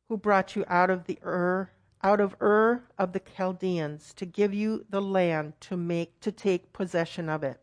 who 0.10 0.18
brought 0.18 0.56
you 0.56 0.64
out 0.68 0.90
of 0.90 1.06
the 1.06 1.20
Ur 1.24 1.70
out 2.04 2.22
of 2.22 2.36
Ur 2.42 2.84
of 2.98 3.12
the 3.12 3.20
Chaldeans 3.20 4.14
to 4.14 4.26
give 4.26 4.54
you 4.54 4.86
the 4.90 5.02
land 5.02 5.54
to 5.62 5.76
make 5.76 6.20
to 6.22 6.32
take 6.32 6.74
possession 6.74 7.28
of 7.28 7.44
it. 7.44 7.60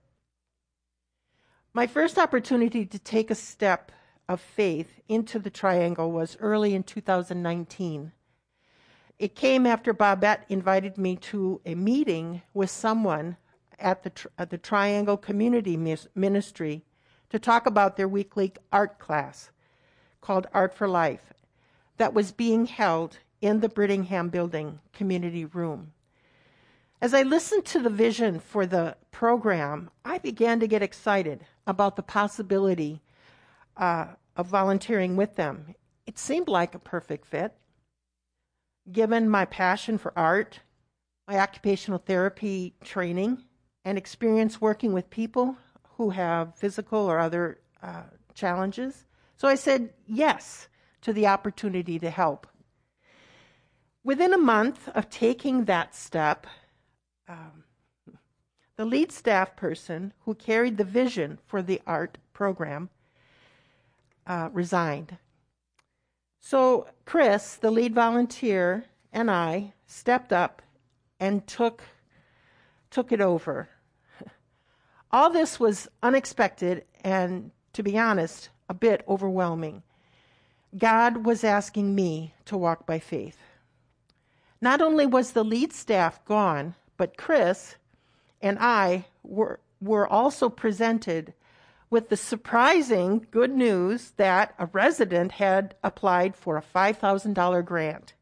My 1.72 1.86
first 1.86 2.18
opportunity 2.18 2.84
to 2.86 2.98
take 2.98 3.30
a 3.30 3.34
step 3.34 3.92
of 4.28 4.40
faith 4.40 5.00
into 5.08 5.38
the 5.38 5.50
triangle 5.50 6.10
was 6.10 6.36
early 6.40 6.74
in 6.74 6.82
2019. 6.82 8.12
It 9.18 9.34
came 9.34 9.66
after 9.66 9.92
Babette 9.92 10.44
invited 10.48 10.98
me 10.98 11.16
to 11.16 11.60
a 11.64 11.74
meeting 11.74 12.42
with 12.52 12.70
someone 12.70 13.36
at 13.78 14.02
the, 14.02 14.12
at 14.38 14.50
the 14.50 14.58
Triangle 14.58 15.16
Community 15.16 15.76
Ministry 15.76 16.84
to 17.30 17.38
talk 17.38 17.66
about 17.66 17.96
their 17.96 18.08
weekly 18.08 18.52
art 18.72 18.98
class 18.98 19.50
called 20.20 20.46
Art 20.52 20.74
for 20.74 20.88
Life 20.88 21.33
that 21.96 22.14
was 22.14 22.32
being 22.32 22.66
held 22.66 23.18
in 23.40 23.60
the 23.60 23.68
Brittingham 23.68 24.30
Building 24.30 24.80
community 24.92 25.44
room. 25.44 25.92
As 27.00 27.12
I 27.12 27.22
listened 27.22 27.64
to 27.66 27.80
the 27.80 27.90
vision 27.90 28.40
for 28.40 28.64
the 28.64 28.96
program, 29.10 29.90
I 30.04 30.18
began 30.18 30.60
to 30.60 30.66
get 30.66 30.82
excited 30.82 31.44
about 31.66 31.96
the 31.96 32.02
possibility 32.02 33.02
uh, 33.76 34.06
of 34.36 34.46
volunteering 34.46 35.16
with 35.16 35.36
them. 35.36 35.74
It 36.06 36.18
seemed 36.18 36.48
like 36.48 36.74
a 36.74 36.78
perfect 36.78 37.26
fit. 37.26 37.52
Given 38.90 39.28
my 39.28 39.44
passion 39.44 39.98
for 39.98 40.12
art, 40.16 40.60
my 41.28 41.38
occupational 41.38 41.98
therapy 41.98 42.74
training, 42.82 43.44
and 43.84 43.98
experience 43.98 44.60
working 44.60 44.92
with 44.92 45.10
people 45.10 45.56
who 45.96 46.10
have 46.10 46.54
physical 46.54 47.00
or 47.00 47.18
other 47.18 47.60
uh, 47.82 48.04
challenges. 48.34 49.06
So 49.36 49.48
I 49.48 49.54
said 49.54 49.90
yes 50.06 50.68
to 51.04 51.12
the 51.12 51.26
opportunity 51.26 51.98
to 51.98 52.10
help. 52.10 52.46
Within 54.02 54.34
a 54.34 54.38
month 54.38 54.88
of 54.88 55.08
taking 55.08 55.64
that 55.64 55.94
step, 55.94 56.46
um, 57.28 57.64
the 58.76 58.84
lead 58.84 59.12
staff 59.12 59.54
person 59.54 60.12
who 60.24 60.34
carried 60.34 60.76
the 60.76 60.84
vision 60.84 61.38
for 61.46 61.62
the 61.62 61.80
art 61.86 62.18
program 62.32 62.90
uh, 64.26 64.48
resigned. 64.52 65.16
So 66.40 66.88
Chris, 67.04 67.54
the 67.54 67.70
lead 67.70 67.94
volunteer, 67.94 68.84
and 69.12 69.30
I 69.30 69.72
stepped 69.86 70.32
up 70.32 70.60
and 71.20 71.46
took 71.46 71.82
took 72.90 73.12
it 73.12 73.20
over. 73.20 73.68
All 75.10 75.30
this 75.30 75.58
was 75.58 75.88
unexpected 76.02 76.84
and, 77.02 77.50
to 77.72 77.82
be 77.82 77.98
honest, 77.98 78.50
a 78.68 78.74
bit 78.74 79.04
overwhelming. 79.08 79.82
God 80.76 81.24
was 81.24 81.44
asking 81.44 81.94
me 81.94 82.34
to 82.46 82.56
walk 82.56 82.86
by 82.86 82.98
faith. 82.98 83.38
Not 84.60 84.80
only 84.80 85.06
was 85.06 85.32
the 85.32 85.44
lead 85.44 85.72
staff 85.72 86.24
gone, 86.24 86.74
but 86.96 87.16
Chris 87.16 87.76
and 88.40 88.58
I 88.58 89.06
were, 89.22 89.60
were 89.80 90.06
also 90.06 90.48
presented 90.48 91.34
with 91.90 92.08
the 92.08 92.16
surprising 92.16 93.26
good 93.30 93.52
news 93.52 94.12
that 94.16 94.54
a 94.58 94.66
resident 94.66 95.32
had 95.32 95.74
applied 95.84 96.34
for 96.34 96.56
a 96.56 96.62
$5,000 96.62 97.64
grant 97.64 98.14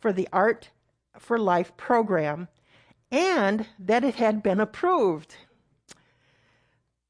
for 0.00 0.12
the 0.12 0.28
Art 0.32 0.70
for 1.18 1.38
Life 1.38 1.76
program 1.76 2.48
and 3.10 3.66
that 3.78 4.02
it 4.02 4.16
had 4.16 4.42
been 4.42 4.60
approved. 4.60 5.36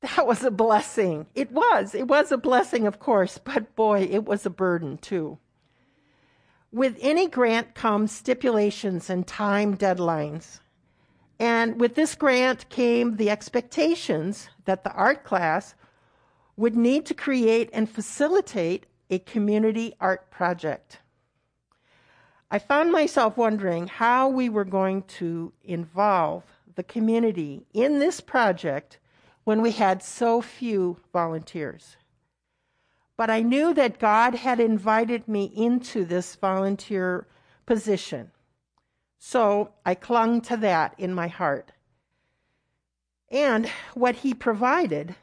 That 0.00 0.26
was 0.26 0.44
a 0.44 0.50
blessing. 0.50 1.26
It 1.34 1.50
was. 1.52 1.94
It 1.94 2.06
was 2.08 2.30
a 2.30 2.36
blessing, 2.36 2.86
of 2.86 2.98
course, 2.98 3.38
but 3.38 3.74
boy, 3.74 4.02
it 4.10 4.24
was 4.24 4.44
a 4.44 4.50
burden 4.50 4.98
too. 4.98 5.38
With 6.70 6.98
any 7.00 7.28
grant 7.28 7.74
comes 7.74 8.12
stipulations 8.12 9.08
and 9.08 9.26
time 9.26 9.76
deadlines. 9.76 10.60
And 11.38 11.80
with 11.80 11.94
this 11.94 12.14
grant 12.14 12.68
came 12.68 13.16
the 13.16 13.30
expectations 13.30 14.48
that 14.64 14.84
the 14.84 14.92
art 14.92 15.24
class 15.24 15.74
would 16.56 16.76
need 16.76 17.06
to 17.06 17.14
create 17.14 17.70
and 17.72 17.88
facilitate 17.88 18.86
a 19.10 19.18
community 19.20 19.94
art 20.00 20.30
project. 20.30 21.00
I 22.50 22.58
found 22.58 22.92
myself 22.92 23.36
wondering 23.36 23.86
how 23.88 24.28
we 24.28 24.48
were 24.48 24.64
going 24.64 25.02
to 25.18 25.52
involve 25.64 26.44
the 26.74 26.82
community 26.82 27.66
in 27.72 27.98
this 27.98 28.20
project 28.20 28.98
when 29.46 29.62
we 29.62 29.70
had 29.70 30.02
so 30.02 30.40
few 30.40 30.96
volunteers. 31.12 31.96
But 33.16 33.30
I 33.30 33.42
knew 33.42 33.72
that 33.74 34.00
God 34.00 34.34
had 34.34 34.58
invited 34.58 35.28
me 35.28 35.44
into 35.54 36.04
this 36.04 36.34
volunteer 36.34 37.28
position. 37.64 38.32
So 39.18 39.70
I 39.84 39.94
clung 39.94 40.40
to 40.42 40.56
that 40.56 40.96
in 40.98 41.14
my 41.14 41.28
heart. 41.28 41.70
And 43.30 43.70
what 43.94 44.16
he 44.16 44.34
provided 44.34 45.14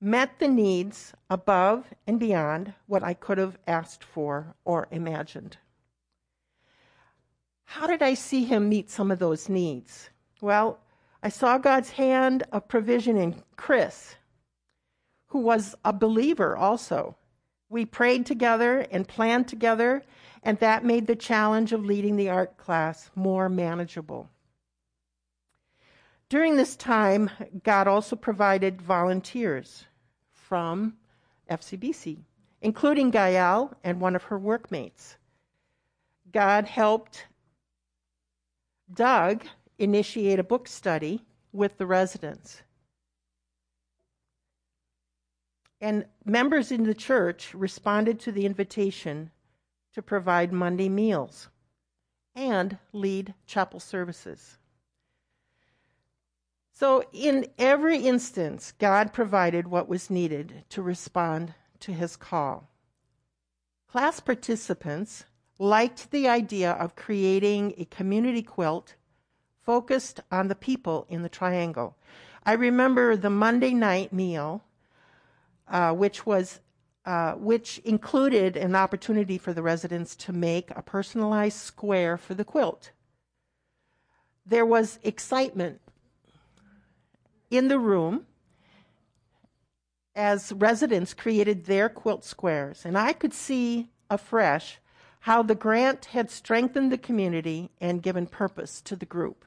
met 0.00 0.38
the 0.38 0.46
needs 0.46 1.12
above 1.28 1.86
and 2.06 2.20
beyond 2.20 2.72
what 2.86 3.02
I 3.02 3.14
could 3.14 3.38
have 3.38 3.58
asked 3.66 4.04
for 4.04 4.54
or 4.64 4.86
imagined. 4.92 5.56
How 7.64 7.88
did 7.88 8.00
I 8.00 8.14
see 8.14 8.44
him 8.44 8.68
meet 8.68 8.90
some 8.90 9.10
of 9.10 9.18
those 9.18 9.48
needs? 9.48 10.10
Well, 10.40 10.78
I 11.22 11.28
saw 11.28 11.58
God's 11.58 11.90
hand 11.90 12.44
of 12.52 12.68
provision 12.68 13.16
in 13.16 13.42
Chris, 13.56 14.14
who 15.28 15.40
was 15.40 15.74
a 15.84 15.92
believer 15.92 16.56
also. 16.56 17.16
We 17.68 17.84
prayed 17.84 18.24
together 18.24 18.86
and 18.90 19.06
planned 19.06 19.48
together, 19.48 20.02
and 20.42 20.58
that 20.60 20.84
made 20.84 21.06
the 21.06 21.16
challenge 21.16 21.72
of 21.72 21.84
leading 21.84 22.16
the 22.16 22.30
art 22.30 22.56
class 22.56 23.10
more 23.14 23.48
manageable. 23.48 24.30
During 26.28 26.56
this 26.56 26.76
time, 26.76 27.30
God 27.64 27.88
also 27.88 28.14
provided 28.14 28.80
volunteers 28.80 29.86
from 30.30 30.96
FCBC, 31.50 32.18
including 32.60 33.10
Gael 33.10 33.74
and 33.82 34.00
one 34.00 34.14
of 34.14 34.24
her 34.24 34.38
workmates. 34.38 35.16
God 36.32 36.66
helped 36.66 37.26
Doug 38.92 39.44
initiate 39.78 40.38
a 40.38 40.44
book 40.44 40.68
study 40.68 41.24
with 41.52 41.78
the 41.78 41.86
residents. 41.86 42.62
And 45.80 46.06
members 46.24 46.72
in 46.72 46.84
the 46.84 46.94
church 46.94 47.54
responded 47.54 48.18
to 48.20 48.32
the 48.32 48.44
invitation 48.44 49.30
to 49.94 50.02
provide 50.02 50.52
Monday 50.52 50.88
meals 50.88 51.48
and 52.34 52.78
lead 52.92 53.34
chapel 53.46 53.80
services. 53.80 54.58
So, 56.72 57.02
in 57.12 57.46
every 57.58 57.98
instance, 57.98 58.72
God 58.78 59.12
provided 59.12 59.66
what 59.66 59.88
was 59.88 60.10
needed 60.10 60.64
to 60.68 60.82
respond 60.82 61.54
to 61.80 61.92
his 61.92 62.14
call. 62.14 62.70
Class 63.88 64.20
participants 64.20 65.24
liked 65.58 66.12
the 66.12 66.28
idea 66.28 66.72
of 66.72 66.94
creating 66.94 67.74
a 67.78 67.84
community 67.86 68.42
quilt 68.42 68.94
focused 69.68 70.18
on 70.32 70.48
the 70.48 70.54
people 70.54 71.04
in 71.10 71.22
the 71.22 71.28
triangle. 71.28 71.94
I 72.46 72.54
remember 72.54 73.16
the 73.16 73.28
Monday 73.28 73.74
night 73.74 74.14
meal, 74.14 74.64
uh, 75.70 75.92
which 75.92 76.24
was 76.24 76.60
uh, 77.04 77.34
which 77.34 77.76
included 77.84 78.56
an 78.56 78.74
opportunity 78.74 79.36
for 79.36 79.52
the 79.52 79.60
residents 79.60 80.16
to 80.16 80.32
make 80.32 80.70
a 80.70 80.80
personalized 80.80 81.58
square 81.58 82.16
for 82.16 82.32
the 82.32 82.46
quilt. 82.46 82.92
There 84.46 84.64
was 84.64 84.98
excitement 85.02 85.82
in 87.50 87.68
the 87.68 87.78
room 87.78 88.24
as 90.16 90.50
residents 90.52 91.12
created 91.12 91.66
their 91.66 91.90
quilt 91.90 92.24
squares, 92.24 92.86
and 92.86 92.96
I 92.96 93.12
could 93.12 93.34
see 93.34 93.90
afresh 94.08 94.78
how 95.20 95.42
the 95.42 95.54
grant 95.54 96.06
had 96.06 96.30
strengthened 96.30 96.90
the 96.90 96.96
community 96.96 97.68
and 97.82 98.02
given 98.02 98.26
purpose 98.26 98.80
to 98.80 98.96
the 98.96 99.04
group. 99.04 99.44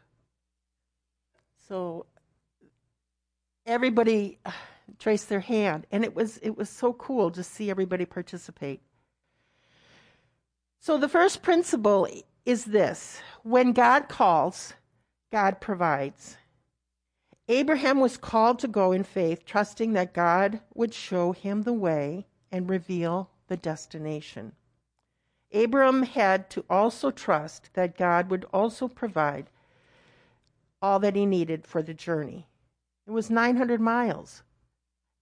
So 1.72 2.06
everybody 3.66 4.40
uh, 4.44 4.52
traced 5.00 5.30
their 5.30 5.40
hand, 5.40 5.88
and 5.90 6.04
it 6.04 6.14
was 6.14 6.38
it 6.44 6.58
was 6.58 6.70
so 6.70 6.92
cool 6.92 7.32
to 7.32 7.46
see 7.46 7.70
everybody 7.70 8.04
participate. 8.04 8.82
So 10.82 10.98
the 10.98 11.08
first 11.08 11.42
principle 11.42 12.10
is 12.46 12.66
this: 12.66 13.22
when 13.44 13.72
God 13.72 14.10
calls, 14.10 14.74
God 15.32 15.62
provides. 15.62 16.36
Abraham 17.48 18.02
was 18.02 18.18
called 18.18 18.60
to 18.60 18.68
go 18.68 18.92
in 18.92 19.06
faith, 19.06 19.46
trusting 19.46 19.94
that 19.94 20.14
God 20.14 20.60
would 20.74 20.94
show 20.94 21.32
him 21.32 21.62
the 21.62 21.72
way 21.72 22.28
and 22.52 22.70
reveal 22.70 23.30
the 23.48 23.56
destination. 23.56 24.52
Abram 25.54 26.04
had 26.04 26.50
to 26.50 26.66
also 26.70 27.12
trust 27.12 27.70
that 27.76 27.98
God 27.98 28.30
would 28.30 28.46
also 28.52 28.90
provide 28.90 29.50
all 30.82 31.00
that 31.00 31.16
he 31.16 31.26
needed 31.26 31.66
for 31.66 31.82
the 31.82 31.94
journey. 31.94 32.48
It 33.08 33.12
was 33.12 33.30
900 33.30 33.80
miles. 33.80 34.44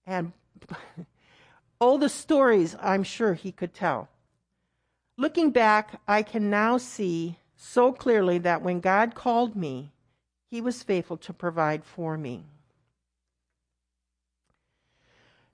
And 0.06 0.32
all 1.80 1.98
the 1.98 2.08
stories 2.08 2.76
I'm 2.80 3.02
sure 3.02 3.34
he 3.34 3.52
could 3.52 3.74
tell. 3.74 4.08
Looking 5.16 5.50
back, 5.50 6.00
I 6.08 6.22
can 6.22 6.48
now 6.50 6.78
see 6.78 7.36
so 7.56 7.92
clearly 7.92 8.38
that 8.38 8.62
when 8.62 8.80
God 8.80 9.14
called 9.14 9.54
me, 9.54 9.92
he 10.50 10.60
was 10.60 10.82
faithful 10.82 11.16
to 11.18 11.32
provide 11.32 11.84
for 11.84 12.16
me. 12.16 12.44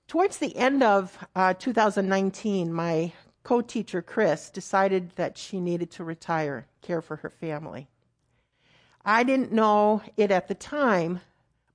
Towards 0.07 0.37
the 0.37 0.55
end 0.55 0.83
of 0.83 1.17
uh, 1.35 1.53
2019, 1.53 2.71
my 2.71 3.11
co 3.43 3.61
teacher, 3.61 4.01
Chris, 4.01 4.49
decided 4.49 5.11
that 5.17 5.37
she 5.37 5.59
needed 5.59 5.91
to 5.91 6.03
retire, 6.03 6.65
care 6.81 7.01
for 7.01 7.17
her 7.17 7.29
family. 7.29 7.89
I 9.09 9.23
didn't 9.23 9.53
know 9.53 10.01
it 10.17 10.31
at 10.31 10.49
the 10.49 10.53
time, 10.53 11.21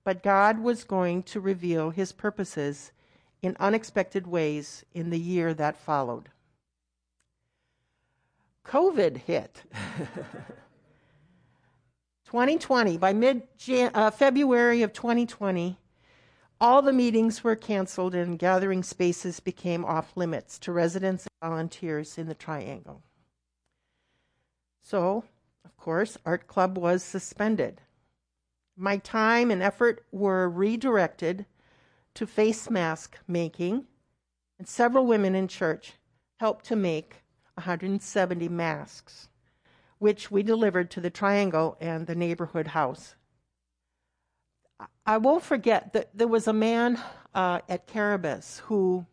but 0.04 0.22
God 0.22 0.58
was 0.58 0.84
going 0.84 1.22
to 1.24 1.40
reveal 1.40 1.88
his 1.88 2.12
purposes 2.12 2.92
in 3.40 3.56
unexpected 3.58 4.26
ways 4.26 4.84
in 4.92 5.08
the 5.08 5.18
year 5.18 5.54
that 5.54 5.78
followed. 5.78 6.28
COVID 8.66 9.16
hit. 9.16 9.62
2020, 12.26 12.98
by 12.98 13.14
mid 13.14 13.42
uh, 13.94 14.10
February 14.10 14.82
of 14.82 14.92
2020, 14.92 15.78
all 16.60 16.82
the 16.82 16.92
meetings 16.92 17.42
were 17.42 17.56
canceled 17.56 18.14
and 18.14 18.38
gathering 18.38 18.82
spaces 18.82 19.40
became 19.40 19.86
off 19.86 20.18
limits 20.18 20.58
to 20.58 20.70
residents 20.70 21.26
and 21.26 21.50
volunteers 21.50 22.18
in 22.18 22.26
the 22.28 22.34
Triangle. 22.34 23.02
So, 24.82 25.24
of 25.64 25.76
course, 25.76 26.16
Art 26.24 26.46
Club 26.46 26.78
was 26.78 27.02
suspended. 27.02 27.80
My 28.76 28.96
time 28.96 29.50
and 29.50 29.62
effort 29.62 30.04
were 30.10 30.48
redirected 30.48 31.46
to 32.14 32.26
face 32.26 32.70
mask 32.70 33.18
making, 33.26 33.86
and 34.58 34.68
several 34.68 35.06
women 35.06 35.34
in 35.34 35.48
church 35.48 35.94
helped 36.40 36.64
to 36.66 36.76
make 36.76 37.22
170 37.54 38.48
masks 38.48 39.28
which 40.02 40.32
we 40.32 40.42
delivered 40.42 40.90
to 40.90 41.00
the 41.00 41.10
Triangle 41.10 41.76
and 41.80 42.08
the 42.08 42.16
neighborhood 42.16 42.66
house. 42.66 43.14
I 45.06 45.16
won't 45.18 45.44
forget 45.44 45.92
that 45.92 46.10
there 46.12 46.26
was 46.26 46.48
a 46.48 46.52
man 46.52 47.00
uh, 47.32 47.60
at 47.68 47.86
Karabis 47.86 48.58
who 48.62 49.06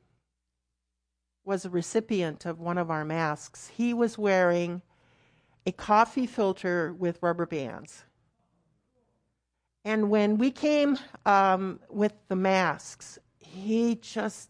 was 1.46 1.64
a 1.64 1.70
recipient 1.70 2.48
of 2.48 2.60
one 2.60 2.80
of 2.80 2.90
our 2.90 3.06
masks. 3.06 3.68
He 3.68 3.94
was 3.94 4.18
wearing 4.18 4.82
a 5.66 5.72
coffee 5.72 6.28
filter 6.28 6.94
with 6.94 7.20
rubber 7.22 7.46
bands. 7.46 8.04
And 9.86 10.10
when 10.10 10.38
we 10.38 10.52
came 10.52 10.98
um, 11.26 11.80
with 11.90 12.14
the 12.28 12.36
masks, 12.36 13.18
he 13.40 13.96
just 13.96 14.50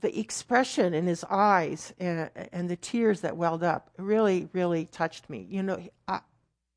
the 0.00 0.18
expression 0.18 0.94
in 0.94 1.06
his 1.06 1.24
eyes 1.24 1.92
and, 1.98 2.30
and, 2.52 2.70
the 2.70 2.76
tears 2.76 3.22
that 3.22 3.36
welled 3.36 3.64
up 3.64 3.90
really, 3.98 4.48
really 4.52 4.84
touched 4.84 5.28
me. 5.28 5.44
You 5.50 5.62
know, 5.64 5.82
I, 6.06 6.20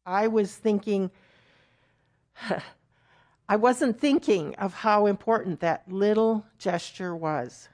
I 0.05 0.27
was 0.27 0.55
thinking, 0.55 1.11
I 3.49 3.55
wasn't 3.57 3.99
thinking 3.99 4.55
of 4.55 4.73
how 4.73 5.05
important 5.05 5.59
that 5.59 5.83
little 5.91 6.45
gesture 6.57 7.15
was. 7.15 7.69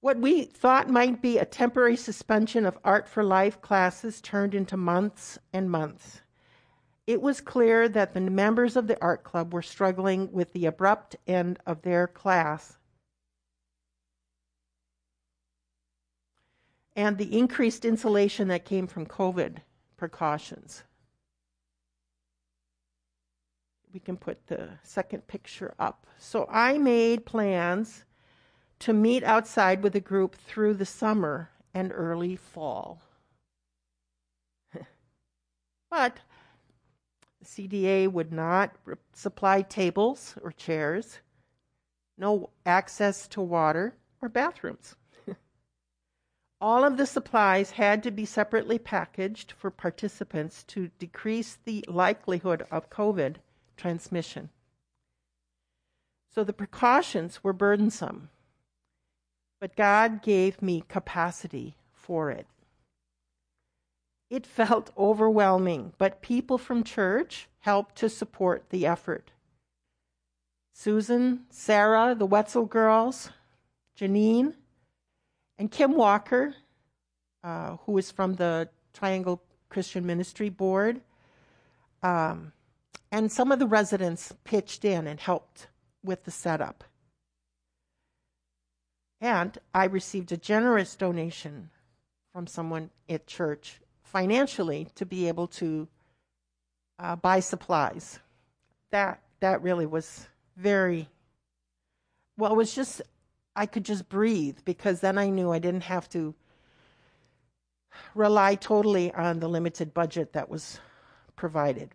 What 0.00 0.18
we 0.18 0.44
thought 0.44 0.88
might 0.88 1.20
be 1.20 1.36
a 1.36 1.44
temporary 1.44 1.96
suspension 1.96 2.64
of 2.64 2.78
Art 2.84 3.06
for 3.06 3.22
Life 3.22 3.60
classes 3.60 4.20
turned 4.20 4.54
into 4.54 4.76
months 4.76 5.38
and 5.52 5.70
months. 5.70 6.22
It 7.06 7.20
was 7.20 7.40
clear 7.40 7.88
that 7.88 8.14
the 8.14 8.20
members 8.20 8.76
of 8.76 8.86
the 8.86 9.00
art 9.02 9.24
club 9.24 9.52
were 9.52 9.62
struggling 9.62 10.32
with 10.32 10.52
the 10.52 10.66
abrupt 10.66 11.16
end 11.26 11.58
of 11.66 11.82
their 11.82 12.06
class 12.06 12.78
and 16.96 17.18
the 17.18 17.38
increased 17.38 17.84
insulation 17.84 18.48
that 18.48 18.64
came 18.64 18.86
from 18.86 19.06
COVID 19.06 19.58
precautions. 19.96 20.84
We 23.92 24.00
can 24.00 24.16
put 24.16 24.46
the 24.46 24.68
second 24.82 25.26
picture 25.26 25.74
up. 25.78 26.06
So 26.18 26.46
I 26.50 26.78
made 26.78 27.26
plans 27.26 28.04
to 28.80 28.92
meet 28.94 29.22
outside 29.22 29.82
with 29.82 29.94
a 29.94 30.00
group 30.00 30.34
through 30.34 30.74
the 30.74 30.86
summer 30.86 31.50
and 31.72 31.92
early 31.94 32.34
fall. 32.34 33.00
but 35.90 36.16
the 37.38 37.44
CDA 37.44 38.10
would 38.10 38.32
not 38.32 38.74
supply 39.12 39.62
tables 39.62 40.34
or 40.42 40.50
chairs, 40.50 41.20
no 42.18 42.50
access 42.66 43.28
to 43.28 43.40
water 43.40 43.94
or 44.22 44.28
bathrooms. 44.28 44.96
All 46.60 46.84
of 46.84 46.96
the 46.96 47.06
supplies 47.06 47.72
had 47.72 48.02
to 48.02 48.10
be 48.10 48.24
separately 48.24 48.78
packaged 48.78 49.52
for 49.52 49.70
participants 49.70 50.64
to 50.64 50.90
decrease 50.98 51.58
the 51.64 51.84
likelihood 51.86 52.66
of 52.70 52.90
COVID 52.90 53.36
transmission. 53.76 54.48
So 56.32 56.44
the 56.44 56.52
precautions 56.52 57.42
were 57.42 57.52
burdensome, 57.52 58.30
but 59.60 59.76
God 59.76 60.22
gave 60.22 60.62
me 60.62 60.82
capacity 60.88 61.76
for 61.92 62.30
it. 62.30 62.46
It 64.30 64.46
felt 64.46 64.90
overwhelming, 64.96 65.92
but 65.98 66.22
people 66.22 66.56
from 66.56 66.82
church 66.82 67.48
helped 67.60 67.96
to 67.96 68.08
support 68.08 68.70
the 68.70 68.86
effort. 68.86 69.32
Susan, 70.72 71.40
Sarah, 71.50 72.14
the 72.14 72.26
Wetzel 72.26 72.64
girls, 72.64 73.30
Janine, 73.98 74.54
and 75.58 75.70
Kim 75.70 75.94
Walker, 75.94 76.54
uh, 77.44 77.76
who 77.84 77.98
is 77.98 78.10
from 78.10 78.36
the 78.36 78.68
Triangle 78.94 79.42
Christian 79.68 80.06
Ministry 80.06 80.48
Board, 80.48 81.02
um, 82.02 82.52
and 83.12 83.30
some 83.30 83.52
of 83.52 83.58
the 83.58 83.66
residents 83.66 84.32
pitched 84.44 84.84
in 84.84 85.06
and 85.06 85.20
helped 85.20 85.66
with 86.02 86.24
the 86.24 86.30
setup. 86.30 86.84
And 89.20 89.58
I 89.74 89.84
received 89.84 90.32
a 90.32 90.36
generous 90.36 90.94
donation 90.96 91.70
from 92.32 92.46
someone 92.46 92.90
at 93.08 93.26
church 93.26 93.80
financially 94.02 94.88
to 94.94 95.04
be 95.04 95.28
able 95.28 95.46
to 95.46 95.88
uh, 96.98 97.16
buy 97.16 97.40
supplies. 97.40 98.18
That 98.90 99.20
that 99.40 99.62
really 99.62 99.86
was 99.86 100.26
very 100.56 101.08
well. 102.36 102.52
It 102.52 102.56
was 102.56 102.74
just 102.74 103.02
I 103.54 103.66
could 103.66 103.84
just 103.84 104.08
breathe 104.08 104.58
because 104.64 105.00
then 105.00 105.18
I 105.18 105.28
knew 105.28 105.52
I 105.52 105.58
didn't 105.58 105.82
have 105.84 106.08
to 106.10 106.34
rely 108.14 108.54
totally 108.54 109.12
on 109.12 109.40
the 109.40 109.48
limited 109.48 109.92
budget 109.92 110.32
that 110.32 110.48
was 110.48 110.80
provided. 111.36 111.90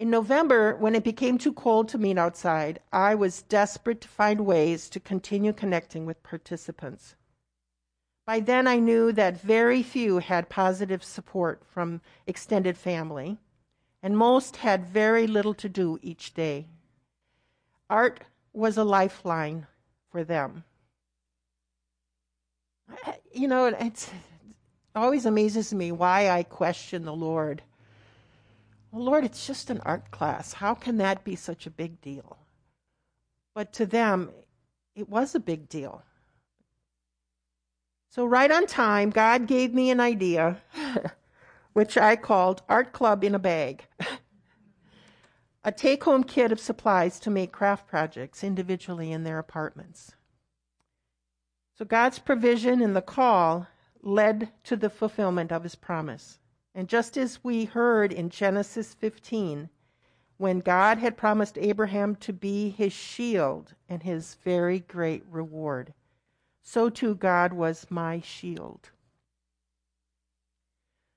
In 0.00 0.08
November, 0.08 0.76
when 0.76 0.94
it 0.94 1.04
became 1.04 1.36
too 1.36 1.52
cold 1.52 1.90
to 1.90 1.98
meet 1.98 2.16
outside, 2.16 2.80
I 2.90 3.14
was 3.14 3.42
desperate 3.42 4.00
to 4.00 4.08
find 4.08 4.46
ways 4.46 4.88
to 4.88 4.98
continue 4.98 5.52
connecting 5.52 6.06
with 6.06 6.22
participants. 6.22 7.16
By 8.24 8.40
then, 8.40 8.66
I 8.66 8.78
knew 8.78 9.12
that 9.12 9.42
very 9.42 9.82
few 9.82 10.20
had 10.20 10.48
positive 10.48 11.04
support 11.04 11.62
from 11.66 12.00
extended 12.26 12.78
family, 12.78 13.36
and 14.02 14.16
most 14.16 14.56
had 14.56 14.86
very 14.86 15.26
little 15.26 15.52
to 15.52 15.68
do 15.68 15.98
each 16.00 16.32
day. 16.32 16.66
Art 17.90 18.24
was 18.54 18.78
a 18.78 18.84
lifeline 18.84 19.66
for 20.10 20.24
them. 20.24 20.64
You 23.34 23.48
know, 23.48 23.66
it 23.66 24.08
always 24.96 25.26
amazes 25.26 25.74
me 25.74 25.92
why 25.92 26.30
I 26.30 26.42
question 26.42 27.04
the 27.04 27.12
Lord 27.12 27.62
well, 28.90 29.04
Lord, 29.04 29.24
it's 29.24 29.46
just 29.46 29.70
an 29.70 29.80
art 29.84 30.10
class. 30.10 30.54
How 30.54 30.74
can 30.74 30.96
that 30.98 31.24
be 31.24 31.36
such 31.36 31.66
a 31.66 31.70
big 31.70 32.00
deal? 32.00 32.38
But 33.54 33.72
to 33.74 33.86
them, 33.86 34.30
it 34.94 35.08
was 35.08 35.34
a 35.34 35.40
big 35.40 35.68
deal. 35.68 36.02
So, 38.10 38.24
right 38.24 38.50
on 38.50 38.66
time, 38.66 39.10
God 39.10 39.46
gave 39.46 39.72
me 39.72 39.90
an 39.90 40.00
idea, 40.00 40.56
which 41.72 41.96
I 41.96 42.16
called 42.16 42.62
Art 42.68 42.92
Club 42.92 43.22
in 43.22 43.34
a 43.34 43.38
Bag 43.38 43.84
a 45.64 45.70
take 45.70 46.04
home 46.04 46.24
kit 46.24 46.50
of 46.50 46.58
supplies 46.58 47.20
to 47.20 47.30
make 47.30 47.52
craft 47.52 47.86
projects 47.86 48.42
individually 48.42 49.12
in 49.12 49.24
their 49.24 49.38
apartments. 49.38 50.12
So, 51.76 51.84
God's 51.84 52.18
provision 52.18 52.82
and 52.82 52.96
the 52.96 53.02
call 53.02 53.68
led 54.02 54.50
to 54.64 54.76
the 54.76 54.90
fulfillment 54.90 55.52
of 55.52 55.62
his 55.62 55.76
promise. 55.76 56.40
And 56.80 56.88
just 56.88 57.18
as 57.18 57.44
we 57.44 57.66
heard 57.66 58.10
in 58.10 58.30
Genesis 58.30 58.94
15, 58.94 59.68
when 60.38 60.60
God 60.60 60.96
had 60.96 61.14
promised 61.14 61.58
Abraham 61.58 62.16
to 62.16 62.32
be 62.32 62.70
his 62.70 62.94
shield 62.94 63.74
and 63.86 64.02
his 64.02 64.38
very 64.42 64.78
great 64.78 65.22
reward, 65.30 65.92
so 66.62 66.88
too 66.88 67.14
God 67.14 67.52
was 67.52 67.86
my 67.90 68.22
shield. 68.22 68.88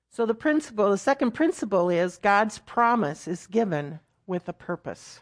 So 0.09 0.25
the 0.25 0.33
principle, 0.33 0.91
the 0.91 0.97
second 0.97 1.31
principle 1.31 1.89
is 1.89 2.17
God's 2.17 2.59
promise 2.59 3.25
is 3.25 3.47
given 3.47 4.01
with 4.27 4.49
a 4.49 4.53
purpose. 4.53 5.21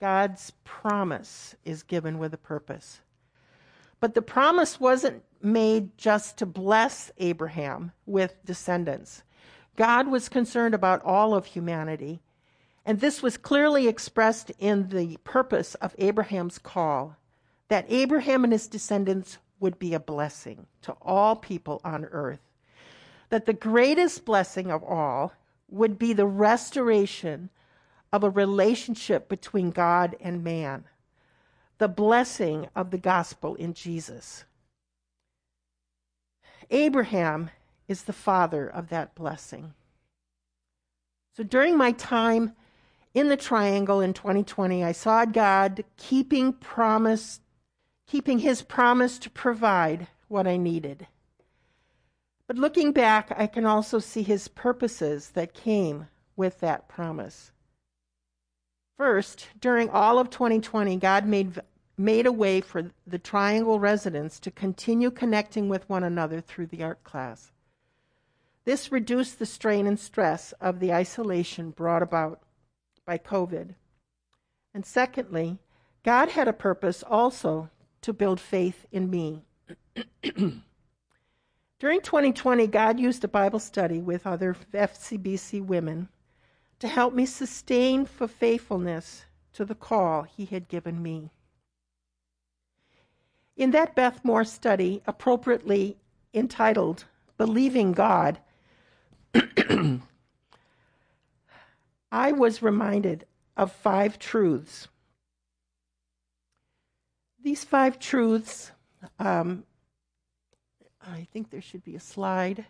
God's 0.00 0.52
promise 0.64 1.54
is 1.66 1.82
given 1.82 2.18
with 2.18 2.32
a 2.32 2.38
purpose. 2.38 3.02
But 4.00 4.14
the 4.14 4.22
promise 4.22 4.80
wasn't 4.80 5.22
made 5.42 5.96
just 5.96 6.38
to 6.38 6.46
bless 6.46 7.10
Abraham 7.18 7.92
with 8.06 8.44
descendants. 8.44 9.22
God 9.76 10.08
was 10.08 10.28
concerned 10.28 10.74
about 10.74 11.02
all 11.04 11.34
of 11.34 11.46
humanity, 11.46 12.20
and 12.84 13.00
this 13.00 13.22
was 13.22 13.36
clearly 13.36 13.88
expressed 13.88 14.50
in 14.58 14.88
the 14.88 15.16
purpose 15.24 15.74
of 15.76 15.94
Abraham's 15.98 16.58
call 16.58 17.16
that 17.68 17.86
Abraham 17.88 18.44
and 18.44 18.52
his 18.52 18.66
descendants 18.66 19.38
would 19.60 19.78
be 19.78 19.94
a 19.94 20.00
blessing 20.00 20.66
to 20.82 20.92
all 21.02 21.36
people 21.36 21.80
on 21.84 22.04
earth. 22.06 22.40
That 23.28 23.46
the 23.46 23.52
greatest 23.52 24.24
blessing 24.24 24.70
of 24.70 24.82
all 24.82 25.32
would 25.68 25.98
be 25.98 26.12
the 26.12 26.26
restoration 26.26 27.50
of 28.12 28.24
a 28.24 28.30
relationship 28.30 29.28
between 29.28 29.70
God 29.70 30.16
and 30.20 30.42
man, 30.42 30.84
the 31.78 31.88
blessing 31.88 32.68
of 32.74 32.90
the 32.90 32.98
gospel 32.98 33.54
in 33.54 33.72
Jesus. 33.72 34.44
Abraham 36.70 37.50
is 37.88 38.04
the 38.04 38.12
father 38.12 38.68
of 38.68 38.88
that 38.88 39.14
blessing. 39.14 39.74
So 41.36 41.42
during 41.42 41.76
my 41.76 41.92
time 41.92 42.54
in 43.14 43.28
the 43.28 43.36
triangle 43.36 44.00
in 44.00 44.14
2020, 44.14 44.84
I 44.84 44.92
saw 44.92 45.24
God 45.24 45.84
keeping 45.96 46.52
promise, 46.52 47.40
keeping 48.06 48.40
his 48.40 48.62
promise 48.62 49.18
to 49.20 49.30
provide 49.30 50.06
what 50.28 50.46
I 50.46 50.56
needed. 50.56 51.06
But 52.46 52.58
looking 52.58 52.92
back, 52.92 53.32
I 53.36 53.46
can 53.46 53.64
also 53.64 53.98
see 53.98 54.22
his 54.22 54.48
purposes 54.48 55.30
that 55.30 55.54
came 55.54 56.08
with 56.36 56.60
that 56.60 56.88
promise. 56.88 57.52
First, 58.96 59.48
during 59.60 59.88
all 59.88 60.18
of 60.18 60.30
2020, 60.30 60.96
God 60.96 61.26
made 61.26 61.60
made 62.00 62.26
a 62.26 62.32
way 62.32 62.60
for 62.62 62.90
the 63.06 63.18
Triangle 63.18 63.78
residents 63.78 64.40
to 64.40 64.50
continue 64.50 65.10
connecting 65.10 65.68
with 65.68 65.88
one 65.88 66.02
another 66.02 66.40
through 66.40 66.66
the 66.66 66.82
art 66.82 67.04
class. 67.04 67.52
This 68.64 68.90
reduced 68.90 69.38
the 69.38 69.46
strain 69.46 69.86
and 69.86 70.00
stress 70.00 70.52
of 70.60 70.80
the 70.80 70.92
isolation 70.92 71.70
brought 71.70 72.02
about 72.02 72.40
by 73.04 73.18
COVID. 73.18 73.74
And 74.72 74.86
secondly, 74.86 75.58
God 76.02 76.30
had 76.30 76.48
a 76.48 76.52
purpose 76.52 77.02
also 77.02 77.68
to 78.02 78.12
build 78.12 78.40
faith 78.40 78.86
in 78.90 79.10
me. 79.10 79.42
During 80.22 82.00
2020, 82.00 82.66
God 82.66 82.98
used 82.98 83.24
a 83.24 83.28
Bible 83.28 83.58
study 83.58 84.00
with 84.00 84.26
other 84.26 84.56
FCBC 84.72 85.64
women 85.64 86.08
to 86.78 86.88
help 86.88 87.12
me 87.12 87.26
sustain 87.26 88.06
for 88.06 88.26
faithfulness 88.26 89.26
to 89.52 89.64
the 89.64 89.74
call 89.74 90.22
He 90.22 90.46
had 90.46 90.68
given 90.68 91.02
me. 91.02 91.30
In 93.60 93.72
that 93.72 93.94
Beth 93.94 94.24
Moore 94.24 94.44
study, 94.44 95.02
appropriately 95.06 95.98
entitled 96.32 97.04
Believing 97.36 97.92
God, 97.92 98.38
I 102.10 102.32
was 102.32 102.62
reminded 102.62 103.26
of 103.58 103.70
five 103.70 104.18
truths. 104.18 104.88
These 107.42 107.62
five 107.62 107.98
truths, 107.98 108.72
um, 109.18 109.64
I 111.06 111.26
think 111.30 111.50
there 111.50 111.60
should 111.60 111.84
be 111.84 111.96
a 111.96 112.00
slide. 112.00 112.64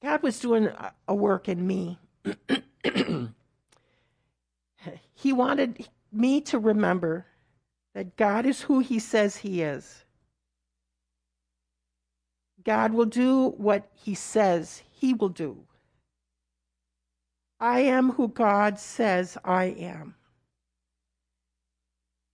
God 0.00 0.22
was 0.22 0.40
doing 0.40 0.70
a 1.06 1.14
work 1.14 1.50
in 1.50 1.66
me. 1.66 1.98
he 5.14 5.34
wanted 5.34 5.86
me 6.10 6.40
to 6.40 6.58
remember 6.58 7.26
that 7.98 8.16
God 8.16 8.46
is 8.46 8.60
who 8.60 8.78
He 8.78 9.00
says 9.00 9.38
He 9.38 9.60
is. 9.60 10.04
God 12.62 12.92
will 12.92 13.06
do 13.06 13.48
what 13.56 13.90
He 13.92 14.14
says 14.14 14.84
He 14.92 15.12
will 15.14 15.30
do. 15.30 15.64
I 17.58 17.80
am 17.80 18.12
who 18.12 18.28
God 18.28 18.78
says 18.78 19.36
I 19.44 19.64
am. 19.64 20.14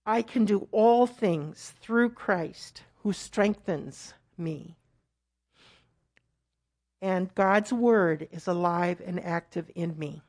I 0.05 0.21
can 0.21 0.45
do 0.45 0.67
all 0.71 1.07
things 1.07 1.73
through 1.81 2.11
Christ 2.11 2.83
who 2.97 3.11
strengthens 3.11 4.13
me. 4.37 4.75
And 7.01 7.33
God's 7.33 7.73
word 7.73 8.27
is 8.31 8.45
alive 8.45 9.01
and 9.03 9.19
active 9.19 9.71
in 9.73 9.97
me. 9.97 10.21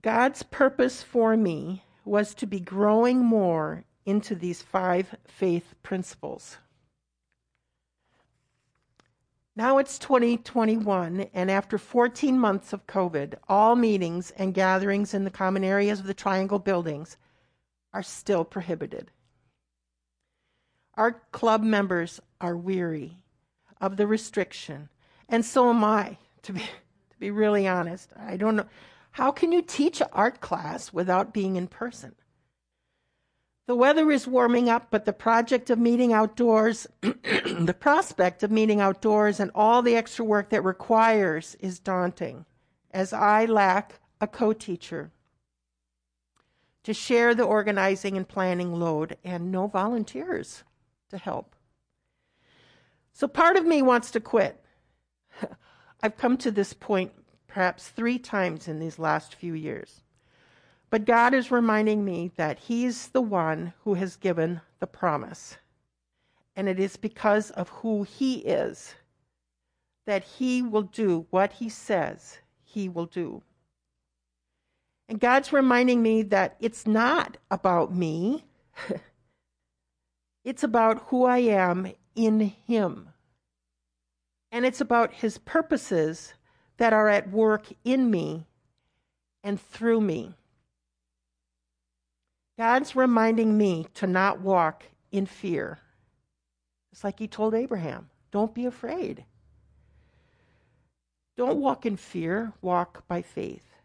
God's 0.00 0.42
purpose 0.42 1.02
for 1.02 1.36
me 1.36 1.82
was 2.04 2.34
to 2.34 2.46
be 2.46 2.60
growing 2.60 3.18
more 3.24 3.84
into 4.04 4.34
these 4.34 4.62
five 4.62 5.14
faith 5.26 5.74
principles. 5.82 6.56
Now 9.54 9.76
it's 9.76 9.98
2021, 9.98 11.28
and 11.34 11.50
after 11.50 11.76
14 11.76 12.38
months 12.38 12.72
of 12.72 12.86
COVID, 12.86 13.34
all 13.48 13.76
meetings 13.76 14.30
and 14.32 14.54
gatherings 14.54 15.12
in 15.12 15.24
the 15.24 15.30
common 15.30 15.62
areas 15.62 16.00
of 16.00 16.06
the 16.06 16.14
Triangle 16.14 16.58
buildings 16.58 17.18
are 17.92 18.02
still 18.02 18.44
prohibited. 18.44 19.10
Our 20.94 21.20
club 21.32 21.62
members 21.62 22.18
are 22.40 22.56
weary 22.56 23.18
of 23.78 23.98
the 23.98 24.06
restriction, 24.06 24.88
and 25.28 25.44
so 25.44 25.68
am 25.68 25.84
I, 25.84 26.16
to 26.42 26.54
be, 26.54 26.60
to 26.60 27.18
be 27.18 27.30
really 27.30 27.68
honest. 27.68 28.10
I 28.18 28.38
don't 28.38 28.56
know. 28.56 28.66
How 29.12 29.30
can 29.30 29.52
you 29.52 29.62
teach 29.62 30.02
art 30.12 30.40
class 30.40 30.92
without 30.92 31.34
being 31.34 31.56
in 31.56 31.68
person? 31.68 32.14
The 33.66 33.76
weather 33.76 34.10
is 34.10 34.26
warming 34.26 34.68
up, 34.68 34.88
but 34.90 35.04
the 35.04 35.12
project 35.12 35.70
of 35.70 35.78
meeting 35.78 36.12
outdoors, 36.12 36.86
the 37.00 37.76
prospect 37.78 38.42
of 38.42 38.50
meeting 38.50 38.80
outdoors 38.80 39.38
and 39.38 39.50
all 39.54 39.82
the 39.82 39.96
extra 39.96 40.24
work 40.24 40.48
that 40.50 40.64
requires 40.64 41.56
is 41.60 41.78
daunting, 41.78 42.44
as 42.90 43.12
I 43.12 43.44
lack 43.44 44.00
a 44.20 44.26
co 44.26 44.52
teacher 44.52 45.12
to 46.82 46.92
share 46.92 47.34
the 47.34 47.44
organizing 47.44 48.16
and 48.16 48.26
planning 48.26 48.74
load 48.74 49.16
and 49.22 49.52
no 49.52 49.68
volunteers 49.68 50.64
to 51.10 51.18
help. 51.18 51.54
So 53.12 53.28
part 53.28 53.56
of 53.56 53.66
me 53.66 53.82
wants 53.82 54.10
to 54.12 54.20
quit. 54.20 54.64
I've 56.02 56.16
come 56.16 56.36
to 56.38 56.50
this 56.50 56.72
point 56.72 57.12
perhaps 57.52 57.88
three 57.88 58.18
times 58.18 58.66
in 58.66 58.78
these 58.78 58.98
last 58.98 59.34
few 59.34 59.52
years. 59.52 60.00
But 60.88 61.04
God 61.04 61.34
is 61.34 61.50
reminding 61.50 62.02
me 62.02 62.32
that 62.36 62.58
He's 62.58 63.08
the 63.08 63.20
one 63.20 63.74
who 63.84 63.94
has 63.94 64.16
given 64.16 64.62
the 64.80 64.86
promise. 64.86 65.58
And 66.56 66.66
it 66.66 66.80
is 66.80 66.96
because 66.96 67.50
of 67.50 67.68
who 67.68 68.04
He 68.04 68.36
is 68.36 68.94
that 70.06 70.24
He 70.24 70.62
will 70.62 70.82
do 70.82 71.26
what 71.28 71.52
He 71.52 71.68
says 71.68 72.38
He 72.62 72.88
will 72.88 73.06
do. 73.06 73.42
And 75.08 75.20
God's 75.20 75.52
reminding 75.52 76.02
me 76.02 76.22
that 76.22 76.56
it's 76.58 76.86
not 76.86 77.36
about 77.50 77.94
me, 77.94 78.46
it's 80.44 80.62
about 80.62 81.02
who 81.08 81.26
I 81.26 81.38
am 81.38 81.92
in 82.14 82.40
Him. 82.40 83.10
And 84.50 84.64
it's 84.64 84.80
about 84.80 85.12
His 85.12 85.36
purposes 85.36 86.32
that 86.82 86.92
are 86.92 87.08
at 87.08 87.30
work 87.30 87.66
in 87.84 88.10
me 88.10 88.44
and 89.44 89.60
through 89.60 90.00
me. 90.00 90.34
God's 92.58 92.96
reminding 92.96 93.56
me 93.56 93.86
to 93.94 94.08
not 94.08 94.40
walk 94.40 94.82
in 95.12 95.26
fear. 95.26 95.78
It's 96.90 97.04
like 97.04 97.20
he 97.20 97.28
told 97.28 97.54
Abraham 97.54 98.10
don't 98.32 98.52
be 98.52 98.66
afraid. 98.66 99.24
Don't 101.36 101.58
walk 101.58 101.86
in 101.86 101.96
fear, 101.96 102.52
walk 102.62 103.06
by 103.06 103.22
faith. 103.22 103.76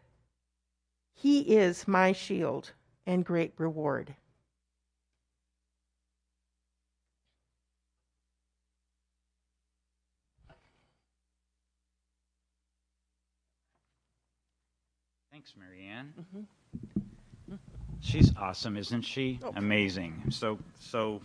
He 1.14 1.56
is 1.56 1.86
my 1.86 2.10
shield 2.10 2.72
and 3.06 3.24
great 3.24 3.52
reward. 3.58 4.16
Thanks, 15.38 15.54
Marianne. 15.56 16.12
Mm-hmm. 16.20 17.54
She's 18.00 18.32
awesome, 18.36 18.76
isn't 18.76 19.02
she? 19.02 19.38
Oh. 19.40 19.52
Amazing. 19.54 20.20
So 20.30 20.58
so 20.80 21.20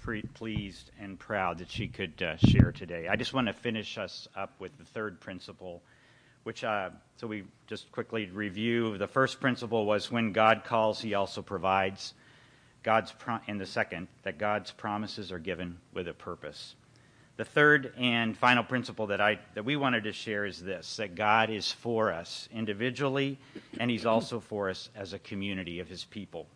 pre- 0.00 0.22
pleased 0.22 0.90
and 0.98 1.18
proud 1.18 1.58
that 1.58 1.70
she 1.70 1.88
could 1.88 2.22
uh, 2.22 2.38
share 2.38 2.72
today. 2.72 3.06
I 3.06 3.16
just 3.16 3.34
want 3.34 3.48
to 3.48 3.52
finish 3.52 3.98
us 3.98 4.28
up 4.34 4.54
with 4.58 4.78
the 4.78 4.84
third 4.86 5.20
principle, 5.20 5.82
which 6.44 6.64
uh, 6.64 6.88
so 7.16 7.26
we 7.26 7.44
just 7.66 7.92
quickly 7.92 8.30
review. 8.32 8.96
The 8.96 9.06
first 9.06 9.40
principle 9.40 9.84
was 9.84 10.10
when 10.10 10.32
God 10.32 10.62
calls, 10.64 10.98
He 10.98 11.12
also 11.12 11.42
provides. 11.42 12.14
God's 12.82 13.12
pro- 13.12 13.40
and 13.46 13.60
the 13.60 13.66
second 13.66 14.08
that 14.22 14.38
God's 14.38 14.70
promises 14.70 15.32
are 15.32 15.38
given 15.38 15.76
with 15.92 16.08
a 16.08 16.14
purpose. 16.14 16.76
The 17.38 17.46
third 17.46 17.94
and 17.96 18.36
final 18.36 18.62
principle 18.62 19.06
that, 19.06 19.20
I, 19.20 19.38
that 19.54 19.64
we 19.64 19.76
wanted 19.76 20.04
to 20.04 20.12
share 20.12 20.44
is 20.44 20.62
this 20.62 20.96
that 20.96 21.14
God 21.14 21.48
is 21.48 21.72
for 21.72 22.12
us 22.12 22.48
individually, 22.52 23.38
and 23.80 23.90
He's 23.90 24.04
also 24.04 24.40
for 24.40 24.68
us 24.68 24.90
as 24.94 25.14
a 25.14 25.18
community 25.18 25.80
of 25.80 25.88
His 25.88 26.04
people. 26.04 26.46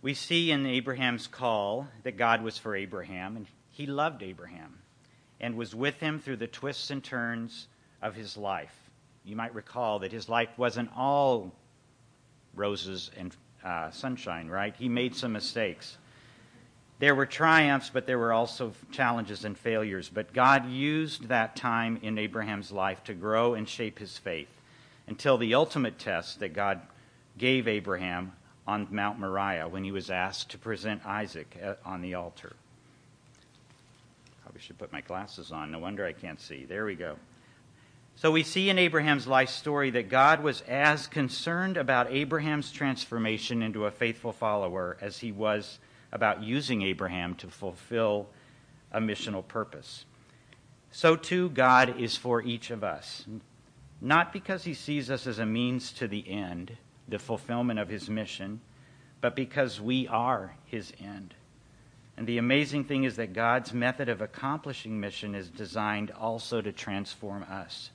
We 0.00 0.14
see 0.14 0.52
in 0.52 0.64
Abraham's 0.64 1.26
call 1.26 1.88
that 2.04 2.16
God 2.16 2.42
was 2.42 2.56
for 2.58 2.76
Abraham, 2.76 3.36
and 3.36 3.46
He 3.70 3.86
loved 3.86 4.22
Abraham 4.22 4.78
and 5.40 5.56
was 5.56 5.74
with 5.74 6.00
him 6.00 6.18
through 6.18 6.36
the 6.36 6.46
twists 6.46 6.90
and 6.90 7.02
turns 7.02 7.68
of 8.02 8.14
his 8.14 8.36
life. 8.36 8.74
You 9.24 9.36
might 9.36 9.54
recall 9.54 10.00
that 10.00 10.12
his 10.12 10.28
life 10.28 10.50
wasn't 10.56 10.90
all 10.96 11.52
roses 12.54 13.10
and 13.16 13.34
uh, 13.64 13.90
sunshine, 13.90 14.48
right? 14.48 14.74
He 14.76 14.88
made 14.88 15.14
some 15.14 15.32
mistakes. 15.32 15.98
There 16.98 17.14
were 17.14 17.26
triumphs, 17.26 17.90
but 17.92 18.06
there 18.06 18.18
were 18.18 18.32
also 18.32 18.72
challenges 18.90 19.44
and 19.44 19.56
failures. 19.56 20.10
But 20.12 20.32
God 20.32 20.70
used 20.70 21.28
that 21.28 21.54
time 21.54 21.98
in 22.02 22.16
Abraham's 22.16 22.72
life 22.72 23.04
to 23.04 23.14
grow 23.14 23.54
and 23.54 23.68
shape 23.68 23.98
his 23.98 24.16
faith 24.16 24.48
until 25.06 25.36
the 25.36 25.54
ultimate 25.54 25.98
test 25.98 26.40
that 26.40 26.54
God 26.54 26.80
gave 27.36 27.68
Abraham 27.68 28.32
on 28.66 28.88
Mount 28.90 29.20
Moriah 29.20 29.68
when 29.68 29.84
he 29.84 29.92
was 29.92 30.10
asked 30.10 30.50
to 30.50 30.58
present 30.58 31.04
Isaac 31.04 31.56
on 31.84 32.00
the 32.00 32.14
altar. 32.14 32.56
Probably 34.42 34.60
should 34.60 34.78
put 34.78 34.92
my 34.92 35.02
glasses 35.02 35.52
on. 35.52 35.70
No 35.70 35.78
wonder 35.78 36.06
I 36.06 36.12
can't 36.12 36.40
see. 36.40 36.64
There 36.64 36.86
we 36.86 36.94
go. 36.94 37.16
So 38.16 38.30
we 38.30 38.42
see 38.42 38.70
in 38.70 38.78
Abraham's 38.78 39.26
life 39.26 39.50
story 39.50 39.90
that 39.90 40.08
God 40.08 40.42
was 40.42 40.62
as 40.62 41.06
concerned 41.06 41.76
about 41.76 42.10
Abraham's 42.10 42.72
transformation 42.72 43.62
into 43.62 43.84
a 43.84 43.90
faithful 43.90 44.32
follower 44.32 44.96
as 45.02 45.18
he 45.18 45.30
was 45.30 45.78
about 46.16 46.42
using 46.42 46.82
Abraham 46.82 47.34
to 47.36 47.46
fulfill 47.46 48.26
a 48.90 49.00
missional 49.00 49.46
purpose. 49.46 50.06
So 50.90 51.14
too, 51.14 51.50
God 51.50 52.00
is 52.00 52.16
for 52.16 52.42
each 52.42 52.70
of 52.70 52.82
us, 52.82 53.26
not 54.00 54.32
because 54.32 54.64
he 54.64 54.72
sees 54.72 55.10
us 55.10 55.26
as 55.26 55.38
a 55.38 55.46
means 55.46 55.92
to 55.92 56.08
the 56.08 56.28
end, 56.28 56.78
the 57.06 57.18
fulfillment 57.18 57.78
of 57.78 57.90
his 57.90 58.08
mission, 58.08 58.60
but 59.20 59.36
because 59.36 59.78
we 59.78 60.08
are 60.08 60.56
his 60.64 60.92
end. 60.98 61.34
And 62.16 62.26
the 62.26 62.38
amazing 62.38 62.84
thing 62.84 63.04
is 63.04 63.16
that 63.16 63.34
God's 63.34 63.74
method 63.74 64.08
of 64.08 64.22
accomplishing 64.22 64.98
mission 64.98 65.34
is 65.34 65.50
designed 65.50 66.10
also 66.10 66.62
to 66.62 66.72
transform 66.72 67.42
us. 67.42 67.90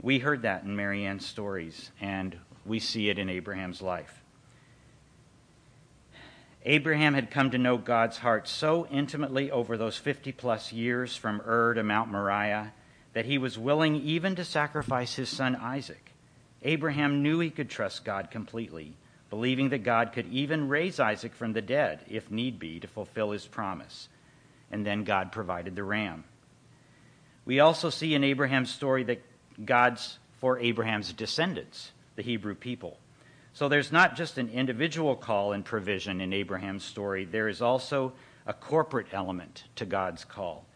We 0.00 0.18
heard 0.18 0.42
that 0.42 0.62
in 0.62 0.74
Marianne's 0.74 1.26
stories, 1.26 1.90
and 2.00 2.38
we 2.64 2.78
see 2.78 3.10
it 3.10 3.18
in 3.18 3.28
Abraham's 3.28 3.82
life. 3.82 4.22
Abraham 6.68 7.14
had 7.14 7.30
come 7.30 7.52
to 7.52 7.58
know 7.58 7.78
God's 7.78 8.18
heart 8.18 8.48
so 8.48 8.88
intimately 8.90 9.52
over 9.52 9.76
those 9.76 9.96
50 9.96 10.32
plus 10.32 10.72
years 10.72 11.16
from 11.16 11.40
Ur 11.46 11.74
to 11.74 11.84
Mount 11.84 12.10
Moriah 12.10 12.72
that 13.12 13.24
he 13.24 13.38
was 13.38 13.56
willing 13.56 13.94
even 13.94 14.34
to 14.34 14.44
sacrifice 14.44 15.14
his 15.14 15.28
son 15.28 15.54
Isaac. 15.54 16.10
Abraham 16.64 17.22
knew 17.22 17.38
he 17.38 17.50
could 17.50 17.70
trust 17.70 18.04
God 18.04 18.32
completely, 18.32 18.96
believing 19.30 19.68
that 19.68 19.84
God 19.84 20.12
could 20.12 20.26
even 20.32 20.68
raise 20.68 20.98
Isaac 20.98 21.34
from 21.34 21.52
the 21.52 21.62
dead, 21.62 22.04
if 22.08 22.32
need 22.32 22.58
be, 22.58 22.80
to 22.80 22.88
fulfill 22.88 23.30
his 23.30 23.46
promise. 23.46 24.08
And 24.72 24.84
then 24.84 25.04
God 25.04 25.30
provided 25.30 25.76
the 25.76 25.84
ram. 25.84 26.24
We 27.44 27.60
also 27.60 27.90
see 27.90 28.12
in 28.12 28.24
Abraham's 28.24 28.74
story 28.74 29.04
that 29.04 29.22
God's 29.64 30.18
for 30.40 30.58
Abraham's 30.58 31.12
descendants, 31.12 31.92
the 32.16 32.22
Hebrew 32.22 32.56
people. 32.56 32.98
So 33.56 33.70
there's 33.70 33.90
not 33.90 34.16
just 34.16 34.36
an 34.36 34.50
individual 34.50 35.16
call 35.16 35.52
and 35.52 35.64
provision 35.64 36.20
in 36.20 36.34
Abraham's 36.34 36.84
story, 36.84 37.24
there 37.24 37.48
is 37.48 37.62
also 37.62 38.12
a 38.46 38.52
corporate 38.52 39.06
element 39.12 39.64
to 39.76 39.86
God's 39.86 40.26
call. 40.26 40.66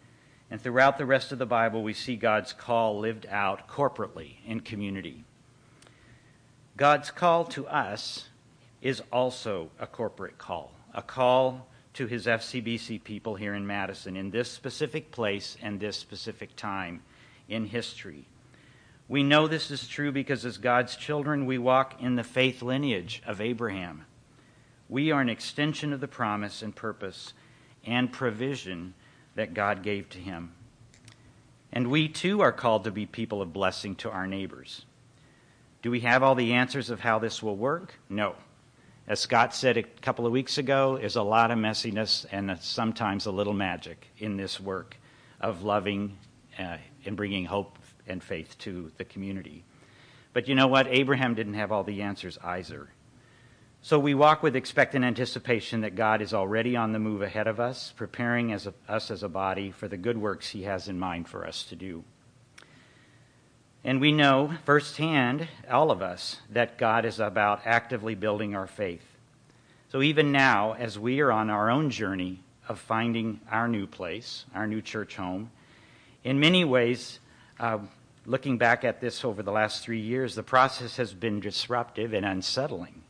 And 0.51 0.59
throughout 0.59 0.97
the 0.97 1.05
rest 1.05 1.31
of 1.31 1.39
the 1.39 1.45
Bible, 1.45 1.83
we 1.83 1.93
see 1.93 2.17
God's 2.17 2.55
call 2.55 2.99
lived 2.99 3.27
out 3.27 3.69
corporately 3.69 4.37
in 4.47 4.61
community. 4.61 5.25
God's 6.79 7.11
call 7.11 7.45
to 7.49 7.67
us 7.67 8.31
is 8.81 9.03
also 9.13 9.69
a 9.79 9.87
corporate 9.87 10.39
call, 10.39 10.73
a 10.95 11.03
call 11.03 11.69
to 11.93 12.07
his 12.07 12.25
FCBC 12.25 13.05
people 13.05 13.35
here 13.35 13.53
in 13.53 13.67
Madison 13.67 14.17
in 14.17 14.31
this 14.31 14.51
specific 14.51 15.11
place 15.11 15.59
and 15.61 15.79
this 15.79 15.99
specific 15.99 16.57
time 16.57 17.03
in 17.47 17.67
history. 17.67 18.25
We 19.11 19.25
know 19.25 19.49
this 19.49 19.73
is 19.73 19.89
true 19.89 20.13
because 20.13 20.45
as 20.45 20.57
God's 20.57 20.95
children, 20.95 21.45
we 21.45 21.59
walk 21.59 22.01
in 22.01 22.15
the 22.15 22.23
faith 22.23 22.63
lineage 22.63 23.21
of 23.27 23.41
Abraham. 23.41 24.05
We 24.89 25.11
are 25.11 25.21
an 25.21 25.29
extension 25.29 25.93
of 25.93 25.99
the 25.99 26.07
promise 26.07 26.63
and 26.63 26.77
purpose 26.77 27.33
and 27.85 28.13
provision 28.13 28.95
that 29.35 29.53
God 29.53 29.83
gave 29.83 30.09
to 30.11 30.19
him. 30.19 30.53
And 31.73 31.91
we 31.91 32.07
too 32.07 32.41
are 32.41 32.53
called 32.53 32.85
to 32.85 32.93
be 32.93 33.05
people 33.05 33.43
of 33.43 33.53
blessing 33.53 33.97
to 33.97 34.11
our 34.11 34.29
neighbors. 34.29 34.85
Do 35.83 35.91
we 35.91 36.01
have 36.01 36.23
all 36.23 36.37
the 36.37 36.53
answers 36.53 36.89
of 36.89 37.01
how 37.01 37.19
this 37.19 37.43
will 37.43 37.57
work? 37.57 37.99
No. 38.09 38.37
As 39.09 39.19
Scott 39.19 39.53
said 39.57 39.77
a 39.77 39.83
couple 39.83 40.25
of 40.25 40.31
weeks 40.31 40.57
ago, 40.57 40.99
there's 40.99 41.17
a 41.17 41.23
lot 41.25 41.51
of 41.51 41.59
messiness 41.59 42.27
and 42.31 42.57
sometimes 42.61 43.27
a 43.27 43.33
little 43.33 43.55
magic 43.55 44.07
in 44.19 44.37
this 44.37 44.61
work 44.61 44.97
of 45.41 45.65
loving 45.65 46.17
uh, 46.57 46.77
and 47.05 47.17
bringing 47.17 47.45
hope 47.45 47.77
and 48.11 48.23
faith 48.23 48.59
to 48.59 48.93
the 48.99 49.05
community. 49.05 49.65
But 50.33 50.49
you 50.49 50.55
know 50.55 50.67
what? 50.67 50.87
Abraham 50.89 51.35
didn't 51.35 51.55
have 51.55 51.73
all 51.73 51.85
the 51.85 52.03
answers 52.03 52.39
either. 52.45 52.89
So 53.83 53.99
we 53.99 54.15
walk 54.15 54.43
with 54.43 54.57
expectant 54.57 55.07
anticipation 55.07 55.81
that 55.81 55.97
God 55.97 56.21
is 56.21 56.35
already 56.35 56.77
on 56.77 56.93
the 56.93 56.99
move 56.99 57.23
ahead 57.23 57.47
of 57.47 57.59
us, 57.59 57.95
preparing 57.97 58.53
as 58.53 58.67
a, 58.67 58.75
us 58.87 59.11
as 59.11 59.23
a 59.23 59.29
body 59.29 59.71
for 59.71 59.89
the 59.89 59.97
good 59.97 60.19
works 60.19 60.51
he 60.51 60.65
has 60.65 60.89
in 60.89 60.99
mind 60.99 61.29
for 61.29 61.47
us 61.47 61.63
to 61.65 61.77
do. 61.77 62.05
And 63.83 63.99
we 63.99 64.13
know 64.13 64.53
firsthand, 64.67 65.49
all 65.71 65.91
of 65.91 66.03
us, 66.03 66.37
that 66.51 66.77
God 66.77 67.07
is 67.07 67.19
about 67.19 67.63
actively 67.65 68.15
building 68.15 68.55
our 68.55 68.67
faith. 68.67 69.05
So 69.91 70.03
even 70.03 70.31
now, 70.31 70.75
as 70.75 70.99
we 70.99 71.21
are 71.21 71.33
on 71.33 71.49
our 71.49 71.71
own 71.71 71.89
journey 71.89 72.41
of 72.69 72.79
finding 72.79 73.41
our 73.51 73.67
new 73.67 73.87
place, 73.87 74.45
our 74.55 74.67
new 74.67 74.83
church 74.83 75.17
home, 75.17 75.51
in 76.23 76.39
many 76.39 76.65
ways, 76.65 77.19
uh, 77.59 77.79
looking 78.27 78.59
back 78.59 78.85
at 78.85 79.01
this 79.01 79.25
over 79.25 79.43
the 79.43 79.53
last 79.53 79.83
three 79.83 80.01
years, 80.01 80.35
the 80.35 80.43
process 80.43 80.97
has 80.97 81.15
been 81.15 81.41
disruptive 81.41 82.13
and 82.13 82.25
unsettling. 82.25 83.03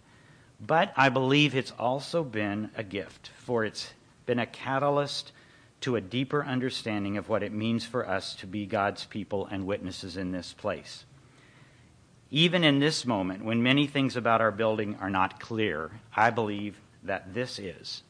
But 0.60 0.92
I 0.96 1.08
believe 1.08 1.54
it's 1.54 1.72
also 1.78 2.22
been 2.22 2.70
a 2.76 2.82
gift, 2.82 3.30
for 3.38 3.64
it's 3.64 3.94
been 4.26 4.38
a 4.38 4.46
catalyst 4.46 5.32
to 5.80 5.96
a 5.96 6.00
deeper 6.00 6.44
understanding 6.44 7.16
of 7.16 7.28
what 7.28 7.42
it 7.42 7.52
means 7.52 7.86
for 7.86 8.06
us 8.06 8.34
to 8.36 8.46
be 8.46 8.66
God's 8.66 9.06
people 9.06 9.46
and 9.46 9.66
witnesses 9.66 10.16
in 10.16 10.32
this 10.32 10.52
place. 10.52 11.04
Even 12.30 12.62
in 12.62 12.78
this 12.78 13.06
moment, 13.06 13.44
when 13.44 13.62
many 13.62 13.86
things 13.86 14.16
about 14.16 14.40
our 14.40 14.52
building 14.52 14.96
are 15.00 15.10
not 15.10 15.40
clear, 15.40 15.90
I 16.14 16.30
believe 16.30 16.78
that 17.02 17.34
this 17.34 17.58
is. 17.58 18.02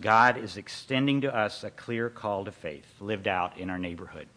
God 0.00 0.38
is 0.38 0.56
extending 0.56 1.20
to 1.22 1.36
us 1.36 1.62
a 1.62 1.70
clear 1.70 2.08
call 2.08 2.44
to 2.46 2.52
faith 2.52 2.86
lived 3.00 3.28
out 3.28 3.58
in 3.58 3.68
our 3.68 3.78
neighborhood. 3.78 4.28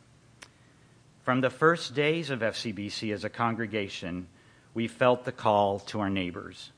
From 1.24 1.40
the 1.40 1.50
first 1.50 1.96
days 1.96 2.30
of 2.30 2.42
FCBC 2.42 3.14
as 3.14 3.24
a 3.24 3.30
congregation, 3.30 4.28
we 4.74 4.90
felt 4.90 5.24
the 5.24 5.32
call 5.32 5.80
to 5.80 6.02
our 6.02 6.10
neighbors. 6.10 6.72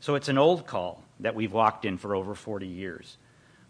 So 0.00 0.16
it's 0.16 0.28
an 0.28 0.36
old 0.36 0.66
call 0.66 1.02
that 1.20 1.34
we've 1.34 1.52
walked 1.52 1.86
in 1.86 1.96
for 1.96 2.14
over 2.14 2.34
40 2.34 2.66
years. 2.66 3.16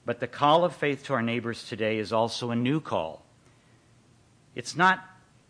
But 0.05 0.19
the 0.19 0.27
call 0.27 0.65
of 0.65 0.75
faith 0.75 1.05
to 1.05 1.15
our 1.15 1.23
neighbors 1.23 1.69
today 1.69 1.99
is 1.99 2.13
also 2.13 2.51
a 2.51 2.57
new 2.57 2.81
call. 2.81 3.25
It's 4.57 4.75
not 4.75 4.99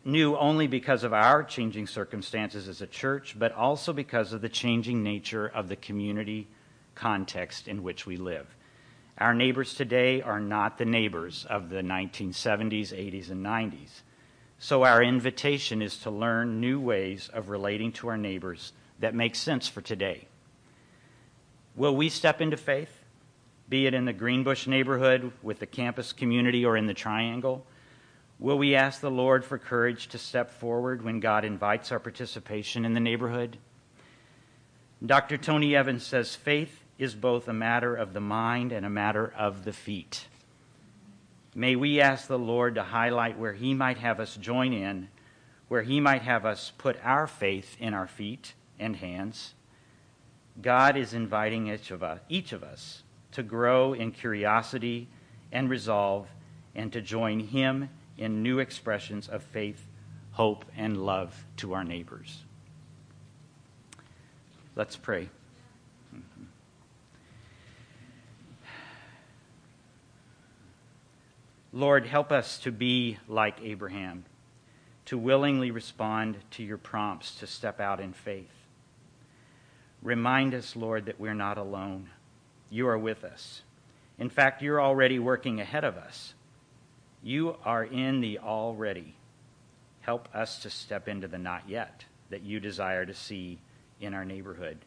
new 0.05 0.37
only 0.37 0.67
because 0.67 1.05
of 1.05 1.15
our 1.15 1.43
changing 1.43 1.87
circumstances 1.87 2.69
as 2.69 2.83
a 2.83 2.87
church, 2.87 3.35
but 3.39 3.53
also 3.53 3.95
because 3.95 4.35
of 4.35 4.43
the 4.43 4.49
changing 4.51 5.03
nature 5.03 5.47
of 5.47 5.69
the 5.69 5.77
community 5.77 6.49
context 6.95 7.67
in 7.67 7.83
which 7.83 8.05
we 8.05 8.19
live. 8.19 8.47
Our 9.17 9.33
neighbors 9.33 9.73
today 9.73 10.21
are 10.21 10.41
not 10.41 10.77
the 10.77 10.85
neighbors 10.85 11.47
of 11.49 11.71
the 11.71 11.81
1970s, 11.81 12.93
80s, 12.93 13.31
and 13.31 13.45
90s. 13.45 14.03
So 14.59 14.85
our 14.85 15.03
invitation 15.03 15.83
is 15.83 15.99
to 15.99 16.11
learn 16.11 16.61
new 16.61 16.81
ways 16.81 17.29
of 17.33 17.51
relating 17.51 17.93
to 17.93 18.09
our 18.09 18.17
neighbors 18.17 18.73
that 19.01 19.15
make 19.15 19.35
sense 19.35 19.69
for 19.69 19.81
today. 19.81 20.29
Will 21.75 21.95
we 21.95 22.09
step 22.09 22.41
into 22.41 22.57
faith, 22.57 23.05
be 23.69 23.87
it 23.87 23.93
in 23.93 24.07
the 24.07 24.15
Greenbush 24.15 24.67
neighborhood 24.67 25.31
with 25.43 25.59
the 25.59 25.67
campus 25.67 26.13
community 26.13 26.65
or 26.65 26.77
in 26.77 26.87
the 26.87 26.95
Triangle? 26.95 27.67
Will 28.39 28.57
we 28.57 28.75
ask 28.75 29.01
the 29.01 29.11
Lord 29.11 29.45
for 29.45 29.59
courage 29.59 30.09
to 30.09 30.19
step 30.19 30.51
forward 30.51 31.03
when 31.03 31.21
God 31.21 31.45
invites 31.45 31.93
our 31.93 31.99
participation 31.99 32.87
in 32.87 32.95
the 32.95 33.01
neighborhood? 33.01 33.59
Dr. 35.05 35.37
Tony 35.37 35.77
Evans 35.77 36.05
says 36.05 36.35
faith 36.35 36.83
is 36.99 37.15
both 37.15 37.47
a 37.49 37.53
matter 37.53 37.95
of 37.95 38.15
the 38.15 38.21
mind 38.21 38.73
and 38.73 38.87
a 38.87 38.91
matter 38.91 39.33
of 39.37 39.65
the 39.65 39.73
feet. 39.73 40.27
May 41.57 41.75
we 41.75 42.03
ask 42.03 42.29
the 42.29 42.39
Lord 42.39 42.75
to 42.75 42.83
highlight 42.83 43.39
where 43.39 43.55
He 43.55 43.73
might 43.73 43.97
have 43.97 44.21
us 44.21 44.37
join 44.37 44.75
in, 44.75 45.09
where 45.69 45.81
He 45.81 46.01
might 46.01 46.21
have 46.21 46.45
us 46.45 46.71
put 46.77 46.99
our 47.03 47.27
faith 47.27 47.79
in 47.81 47.95
our 47.95 48.07
feet 48.07 48.53
and 48.79 48.97
hands. 48.97 49.55
God 50.61 50.99
is 50.99 51.15
inviting 51.15 51.69
each 51.69 51.91
of 51.91 52.03
us, 52.03 52.21
each 52.29 52.53
of 52.53 52.63
us 52.63 53.05
to 53.33 53.43
grow 53.43 53.95
in 53.95 54.13
curiosity 54.13 55.09
and 55.51 55.71
resolve 55.71 56.29
and 56.75 56.93
to 56.93 57.01
join 57.01 57.41
Him 57.41 57.89
in 58.19 58.43
new 58.43 58.59
expressions 58.59 59.27
of 59.27 59.43
faith, 59.43 59.87
hope, 60.33 60.67
and 60.77 61.07
love 61.07 61.47
to 61.57 61.73
our 61.73 61.85
neighbors. 61.85 62.45
Let's 64.75 64.97
pray. 64.97 65.31
Lord, 71.77 72.07
help 72.07 72.33
us 72.33 72.57
to 72.61 72.73
be 72.73 73.19
like 73.29 73.61
Abraham, 73.63 74.25
to 75.05 75.19
willingly 75.19 75.71
respond 75.71 76.39
to 76.53 76.63
your 76.63 76.79
prompts 76.79 77.35
to 77.35 77.47
step 77.47 77.81
out 77.81 78.01
in 78.01 78.15
faith. 78.15 78.49
Remind 80.03 80.55
us, 80.55 80.75
Lord, 80.75 81.05
that 81.05 81.21
we're 81.21 81.35
not 81.35 81.59
alone. 81.59 82.09
You 82.71 82.89
are 82.89 82.97
with 82.97 83.25
us. 83.25 83.61
In 84.19 84.31
fact, 84.31 84.63
you're 84.63 84.81
already 84.81 85.19
working 85.19 85.61
ahead 85.61 85.85
of 85.85 85.99
us. 85.99 86.33
You 87.23 87.57
are 87.63 87.85
in 87.85 88.23
the 88.23 88.39
already. 88.39 89.15
Help 90.01 90.31
us 90.35 90.61
to 90.61 90.71
step 90.71 91.09
into 91.09 91.29
the 91.29 91.37
not 91.37 91.69
yet 91.69 92.07
that 92.31 92.41
you 92.41 92.59
desire 92.59 93.05
to 93.05 93.13
see 93.13 93.59
in 94.01 94.15
our 94.15 94.25
neighborhood. 94.25 94.79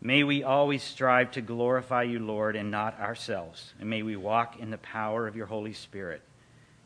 May 0.00 0.24
we 0.24 0.42
always 0.42 0.82
strive 0.82 1.32
to 1.32 1.40
glorify 1.40 2.04
you, 2.04 2.18
Lord, 2.18 2.56
and 2.56 2.70
not 2.70 2.98
ourselves. 2.98 3.74
And 3.78 3.90
may 3.90 4.02
we 4.02 4.16
walk 4.16 4.58
in 4.58 4.70
the 4.70 4.78
power 4.78 5.26
of 5.26 5.36
your 5.36 5.46
Holy 5.46 5.74
Spirit 5.74 6.22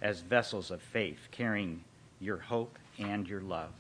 as 0.03 0.21
vessels 0.21 0.71
of 0.71 0.83
faith, 0.83 1.29
carrying 1.31 1.85
your 2.21 2.39
hope 2.39 2.77
and 2.99 3.29
your 3.29 3.41
love. 3.41 3.73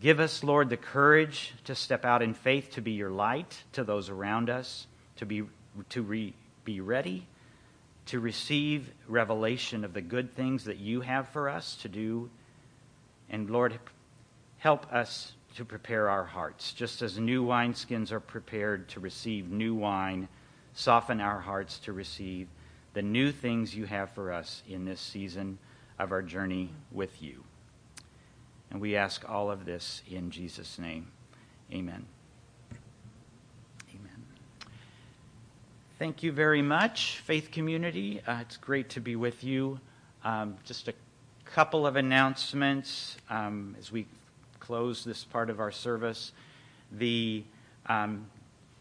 Give 0.00 0.20
us, 0.20 0.42
Lord, 0.42 0.70
the 0.70 0.76
courage 0.76 1.52
to 1.64 1.74
step 1.74 2.04
out 2.04 2.22
in 2.22 2.34
faith, 2.34 2.70
to 2.72 2.80
be 2.80 2.92
your 2.92 3.10
light 3.10 3.62
to 3.72 3.84
those 3.84 4.08
around 4.08 4.50
us, 4.50 4.86
to 5.16 5.26
be, 5.26 5.44
to 5.90 6.02
re, 6.02 6.34
be 6.64 6.80
ready 6.80 7.26
to 8.06 8.20
receive 8.20 8.90
revelation 9.08 9.84
of 9.84 9.92
the 9.92 10.00
good 10.00 10.34
things 10.34 10.64
that 10.64 10.78
you 10.78 11.00
have 11.02 11.28
for 11.28 11.48
us 11.48 11.76
to 11.82 11.88
do. 11.88 12.30
And 13.30 13.48
Lord, 13.48 13.78
help 14.58 14.92
us 14.92 15.32
to 15.56 15.64
prepare 15.64 16.08
our 16.08 16.24
hearts. 16.24 16.72
Just 16.72 17.02
as 17.02 17.18
new 17.18 17.44
wineskins 17.44 18.12
are 18.12 18.20
prepared 18.20 18.88
to 18.90 19.00
receive 19.00 19.50
new 19.50 19.74
wine, 19.74 20.28
soften 20.74 21.20
our 21.20 21.40
hearts 21.40 21.78
to 21.80 21.92
receive 21.92 22.48
the 22.94 23.02
new 23.02 23.32
things 23.32 23.74
you 23.74 23.86
have 23.86 24.10
for 24.10 24.32
us 24.32 24.62
in 24.68 24.84
this 24.84 25.00
season 25.00 25.58
of 25.98 26.12
our 26.12 26.22
journey 26.22 26.70
with 26.90 27.22
you. 27.22 27.44
And 28.70 28.80
we 28.80 28.96
ask 28.96 29.28
all 29.28 29.50
of 29.50 29.64
this 29.64 30.02
in 30.10 30.30
Jesus' 30.30 30.78
name. 30.78 31.08
Amen. 31.72 32.06
Amen. 33.94 34.24
Thank 35.98 36.22
you 36.22 36.32
very 36.32 36.62
much, 36.62 37.20
Faith 37.24 37.50
Community. 37.50 38.22
Uh, 38.26 38.38
it's 38.40 38.56
great 38.56 38.88
to 38.90 39.00
be 39.00 39.16
with 39.16 39.44
you. 39.44 39.78
Um, 40.24 40.56
just 40.64 40.88
a 40.88 40.94
couple 41.44 41.86
of 41.86 41.96
announcements 41.96 43.16
um, 43.28 43.76
as 43.78 43.92
we 43.92 44.06
close 44.62 45.02
this 45.02 45.24
part 45.24 45.50
of 45.50 45.58
our 45.58 45.72
service. 45.72 46.30
The 46.92 47.42
um, 47.86 48.26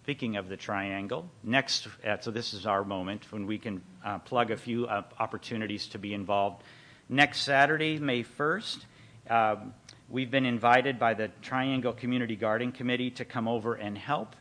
speaking 0.04 0.36
of 0.36 0.48
the 0.48 0.58
triangle, 0.58 1.28
next, 1.44 1.88
uh, 2.06 2.18
so 2.20 2.30
this 2.30 2.54
is 2.54 2.68
our 2.68 2.84
moment 2.84 3.32
when 3.32 3.48
we 3.48 3.58
can 3.58 3.82
uh, 4.06 4.20
plug 4.20 4.52
a 4.52 4.58
few 4.58 4.86
uh, 4.86 5.02
opportunities 5.20 5.88
to 5.88 5.98
be 5.98 6.14
involved. 6.14 6.62
Next 7.10 7.42
Saturday, 7.42 7.98
May 7.98 8.24
1st, 8.24 8.78
um, 9.30 9.74
we've 10.08 10.30
been 10.30 10.46
invited 10.46 11.00
by 11.00 11.16
the 11.16 11.30
Triangle 11.42 11.94
Community 11.94 12.36
Garden 12.36 12.72
Committee 12.72 13.10
to 13.12 13.26
come 13.26 13.48
over 13.48 13.74
and 13.74 13.98
help. 13.98 14.36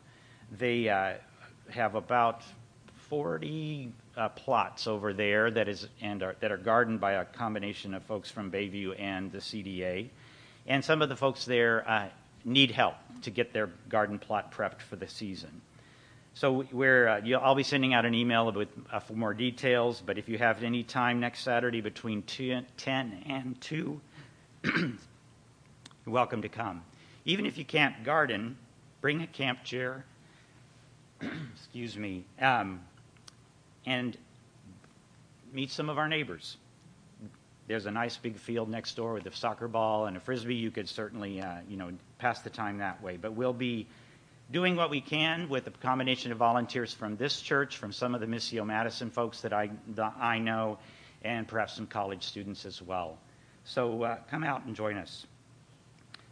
They 0.51 0.89
uh, 0.89 1.13
have 1.69 1.95
about 1.95 2.43
40 3.09 3.91
uh, 4.15 4.29
plots 4.29 4.85
over 4.85 5.11
there 5.11 5.49
that 5.49 5.67
is 5.67 5.87
and 6.01 6.21
are, 6.21 6.35
that 6.39 6.51
are 6.51 6.57
gardened 6.57 7.01
by 7.01 7.13
a 7.13 7.25
combination 7.25 7.95
of 7.95 8.03
folks 8.03 8.29
from 8.29 8.51
Bayview 8.51 8.99
and 8.99 9.31
the 9.31 9.39
CDA. 9.39 10.09
And 10.67 10.83
some 10.83 11.01
of 11.01 11.09
the 11.09 11.15
folks 11.15 11.45
there 11.45 11.87
uh, 11.89 12.09
need 12.45 12.71
help 12.71 12.95
to 13.23 13.31
get 13.31 13.53
their 13.53 13.67
garden 13.89 14.19
plot 14.19 14.51
prepped 14.51 14.81
for 14.81 14.95
the 14.95 15.07
season. 15.07 15.61
So 16.33 16.65
we're, 16.71 17.07
uh, 17.07 17.21
I'll 17.41 17.55
be 17.55 17.63
sending 17.63 17.93
out 17.93 18.05
an 18.05 18.13
email 18.13 18.51
with 18.51 18.69
uh, 18.91 18.99
for 18.99 19.13
more 19.13 19.33
details. 19.33 20.01
But 20.05 20.17
if 20.17 20.29
you 20.29 20.37
have 20.37 20.63
any 20.63 20.83
time 20.83 21.19
next 21.19 21.41
Saturday 21.41 21.81
between 21.81 22.23
10 22.23 22.65
and 23.27 23.59
2, 23.59 24.01
you're 24.63 24.93
welcome 26.05 26.41
to 26.43 26.49
come. 26.49 26.83
Even 27.25 27.45
if 27.45 27.57
you 27.57 27.65
can't 27.65 28.03
garden, 28.03 28.57
bring 29.01 29.21
a 29.21 29.27
camp 29.27 29.63
chair. 29.63 30.05
excuse 31.53 31.97
me, 31.97 32.23
um, 32.39 32.81
and 33.85 34.17
meet 35.53 35.69
some 35.69 35.89
of 35.89 35.97
our 35.97 36.07
neighbors 36.07 36.57
there's 37.71 37.85
a 37.85 37.91
nice 37.91 38.17
big 38.17 38.37
field 38.37 38.69
next 38.69 38.95
door 38.95 39.13
with 39.13 39.25
a 39.25 39.33
soccer 39.33 39.69
ball 39.69 40.05
and 40.05 40.17
a 40.17 40.19
frisbee. 40.19 40.55
You 40.55 40.71
could 40.71 40.89
certainly, 40.89 41.41
uh, 41.41 41.59
you 41.69 41.77
know, 41.77 41.89
pass 42.17 42.41
the 42.41 42.49
time 42.49 42.79
that 42.79 43.01
way. 43.01 43.15
But 43.15 43.31
we'll 43.31 43.53
be 43.53 43.87
doing 44.51 44.75
what 44.75 44.89
we 44.89 44.99
can 44.99 45.47
with 45.47 45.67
a 45.67 45.71
combination 45.71 46.33
of 46.33 46.37
volunteers 46.37 46.93
from 46.93 47.15
this 47.15 47.39
church, 47.39 47.77
from 47.77 47.93
some 47.93 48.13
of 48.13 48.19
the 48.19 48.27
Missio 48.27 48.65
Madison 48.65 49.09
folks 49.09 49.39
that 49.41 49.53
I, 49.53 49.69
that 49.95 50.13
I 50.19 50.39
know, 50.39 50.79
and 51.23 51.47
perhaps 51.47 51.73
some 51.73 51.87
college 51.87 52.23
students 52.23 52.65
as 52.65 52.81
well. 52.81 53.17
So 53.63 54.03
uh, 54.03 54.17
come 54.29 54.43
out 54.43 54.65
and 54.65 54.75
join 54.75 54.97
us. 54.97 55.25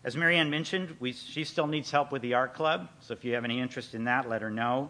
As 0.03 0.17
Marianne 0.17 0.49
mentioned, 0.49 0.97
we, 0.99 1.13
she 1.13 1.45
still 1.45 1.67
needs 1.67 1.89
help 1.89 2.11
with 2.11 2.21
the 2.21 2.33
art 2.33 2.53
club. 2.53 2.89
So 2.99 3.13
if 3.13 3.23
you 3.23 3.35
have 3.35 3.45
any 3.45 3.61
interest 3.61 3.95
in 3.95 4.03
that, 4.03 4.27
let 4.27 4.41
her 4.41 4.51
know. 4.51 4.89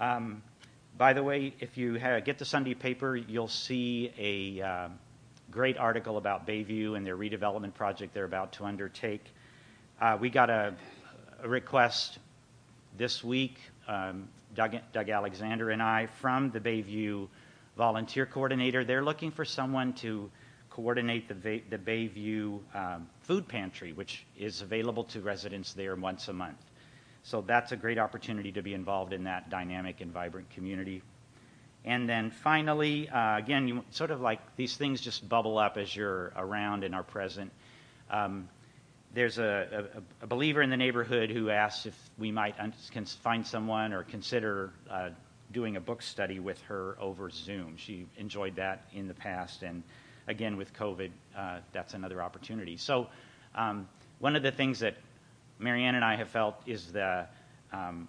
Um, 0.00 0.42
by 0.96 1.12
the 1.12 1.22
way, 1.22 1.54
if 1.60 1.76
you 1.76 1.94
have, 1.96 2.24
get 2.24 2.38
the 2.38 2.46
Sunday 2.46 2.72
paper, 2.72 3.16
you'll 3.16 3.48
see 3.48 4.12
a 4.16 4.66
uh, 4.66 4.88
great 5.50 5.78
article 5.78 6.16
about 6.16 6.46
Bayview 6.46 6.96
and 6.96 7.06
their 7.06 7.16
redevelopment 7.16 7.74
project 7.74 8.14
they're 8.14 8.24
about 8.24 8.52
to 8.54 8.64
undertake. 8.64 9.24
Uh, 10.00 10.18
we 10.20 10.30
got 10.30 10.50
a, 10.50 10.74
a, 11.42 11.48
request 11.48 12.18
this 12.96 13.22
week 13.22 13.58
um, 13.86 14.28
Doug, 14.54 14.76
Doug 14.92 15.08
Alexander 15.08 15.70
and 15.70 15.82
I 15.82 16.06
from 16.06 16.50
the 16.50 16.60
Bayview 16.60 17.28
Volunteer 17.76 18.26
Coordinator. 18.26 18.84
They're 18.84 19.04
looking 19.04 19.30
for 19.30 19.44
someone 19.44 19.92
to 19.94 20.30
coordinate 20.70 21.28
the, 21.28 21.62
the 21.70 21.78
Bayview 21.78 22.60
um, 22.74 23.08
Food 23.22 23.46
Pantry, 23.46 23.92
which 23.92 24.24
is 24.36 24.62
available 24.62 25.04
to 25.04 25.20
residents 25.20 25.72
there 25.72 25.94
once 25.94 26.28
a 26.28 26.32
month. 26.32 26.58
So 27.22 27.40
that's 27.40 27.72
a 27.72 27.76
great 27.76 27.98
opportunity 27.98 28.52
to 28.52 28.62
be 28.62 28.74
involved 28.74 29.12
in 29.12 29.24
that 29.24 29.50
dynamic 29.50 30.00
and 30.00 30.12
vibrant 30.12 30.50
community. 30.50 31.02
And 31.84 32.08
then 32.08 32.30
finally, 32.30 33.08
uh, 33.08 33.36
again, 33.36 33.68
you 33.68 33.84
sort 33.90 34.10
of 34.10 34.20
like 34.20 34.40
these 34.56 34.76
things 34.76 35.00
just 35.00 35.28
bubble 35.28 35.58
up 35.58 35.76
as 35.76 35.94
you're 35.94 36.32
around 36.36 36.82
and 36.82 36.94
are 36.94 37.02
present. 37.02 37.52
Um, 38.10 38.48
there's 39.12 39.38
a, 39.38 39.88
a, 40.20 40.24
a, 40.24 40.26
believer 40.26 40.60
in 40.60 40.70
the 40.70 40.76
neighborhood 40.76 41.30
who 41.30 41.50
asked 41.50 41.86
if 41.86 41.96
we 42.18 42.32
might 42.32 42.58
un- 42.58 42.74
can 42.90 43.04
find 43.04 43.46
someone 43.46 43.92
or 43.92 44.02
consider 44.02 44.72
uh, 44.90 45.10
doing 45.52 45.76
a 45.76 45.80
book 45.80 46.02
study 46.02 46.40
with 46.40 46.60
her 46.62 46.96
over 47.00 47.30
Zoom. 47.30 47.76
She 47.76 48.06
enjoyed 48.16 48.56
that 48.56 48.86
in 48.92 49.06
the 49.06 49.14
past, 49.14 49.62
and 49.62 49.82
again 50.26 50.56
with 50.56 50.74
COVID, 50.74 51.10
uh, 51.36 51.58
that's 51.72 51.94
another 51.94 52.20
opportunity. 52.22 52.76
So, 52.76 53.06
um, 53.54 53.88
one 54.18 54.34
of 54.34 54.42
the 54.42 54.50
things 54.50 54.80
that 54.80 54.96
Marianne 55.58 55.94
and 55.94 56.04
I 56.04 56.16
have 56.16 56.28
felt 56.28 56.60
is 56.66 56.90
the 56.90 57.26
um, 57.72 58.08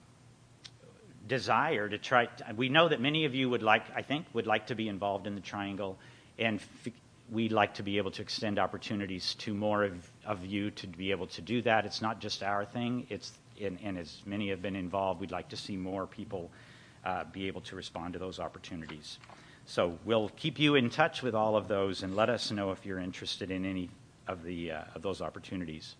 desire 1.27 1.89
to 1.89 1.97
try. 1.97 2.27
We 2.55 2.69
know 2.69 2.87
that 2.89 3.01
many 3.01 3.25
of 3.25 3.33
you 3.33 3.49
would 3.49 3.63
like, 3.63 3.83
I 3.95 4.01
think, 4.01 4.25
would 4.33 4.47
like 4.47 4.67
to 4.67 4.75
be 4.75 4.87
involved 4.87 5.27
in 5.27 5.35
the 5.35 5.41
triangle, 5.41 5.97
and 6.37 6.59
f- 6.59 6.93
we'd 7.31 7.51
like 7.51 7.73
to 7.75 7.83
be 7.83 7.97
able 7.97 8.11
to 8.11 8.21
extend 8.21 8.59
opportunities 8.59 9.33
to 9.35 9.53
more 9.53 9.83
of, 9.83 10.09
of, 10.25 10.45
you 10.45 10.71
to 10.71 10.87
be 10.87 11.11
able 11.11 11.27
to 11.27 11.41
do 11.41 11.61
that. 11.63 11.85
It's 11.85 12.01
not 12.01 12.19
just 12.19 12.43
our 12.43 12.65
thing. 12.65 13.07
It's 13.09 13.33
and, 13.61 13.79
and 13.83 13.97
as 13.97 14.21
many 14.25 14.49
have 14.49 14.61
been 14.61 14.75
involved, 14.75 15.21
we'd 15.21 15.31
like 15.31 15.49
to 15.49 15.57
see 15.57 15.77
more 15.77 16.05
people 16.05 16.51
uh, 17.05 17.23
be 17.31 17.47
able 17.47 17.61
to 17.61 17.75
respond 17.75 18.13
to 18.13 18.19
those 18.19 18.39
opportunities. 18.39 19.17
So 19.65 19.97
we'll 20.03 20.29
keep 20.35 20.59
you 20.59 20.75
in 20.75 20.89
touch 20.89 21.23
with 21.23 21.33
all 21.33 21.55
of 21.55 21.67
those 21.67 22.03
and 22.03 22.15
let 22.15 22.29
us 22.29 22.51
know 22.51 22.71
if 22.71 22.85
you're 22.85 22.99
interested 22.99 23.51
in 23.51 23.65
any 23.65 23.89
of 24.27 24.43
the 24.43 24.71
uh, 24.71 24.81
of 24.93 25.01
those 25.01 25.21
opportunities. 25.21 25.95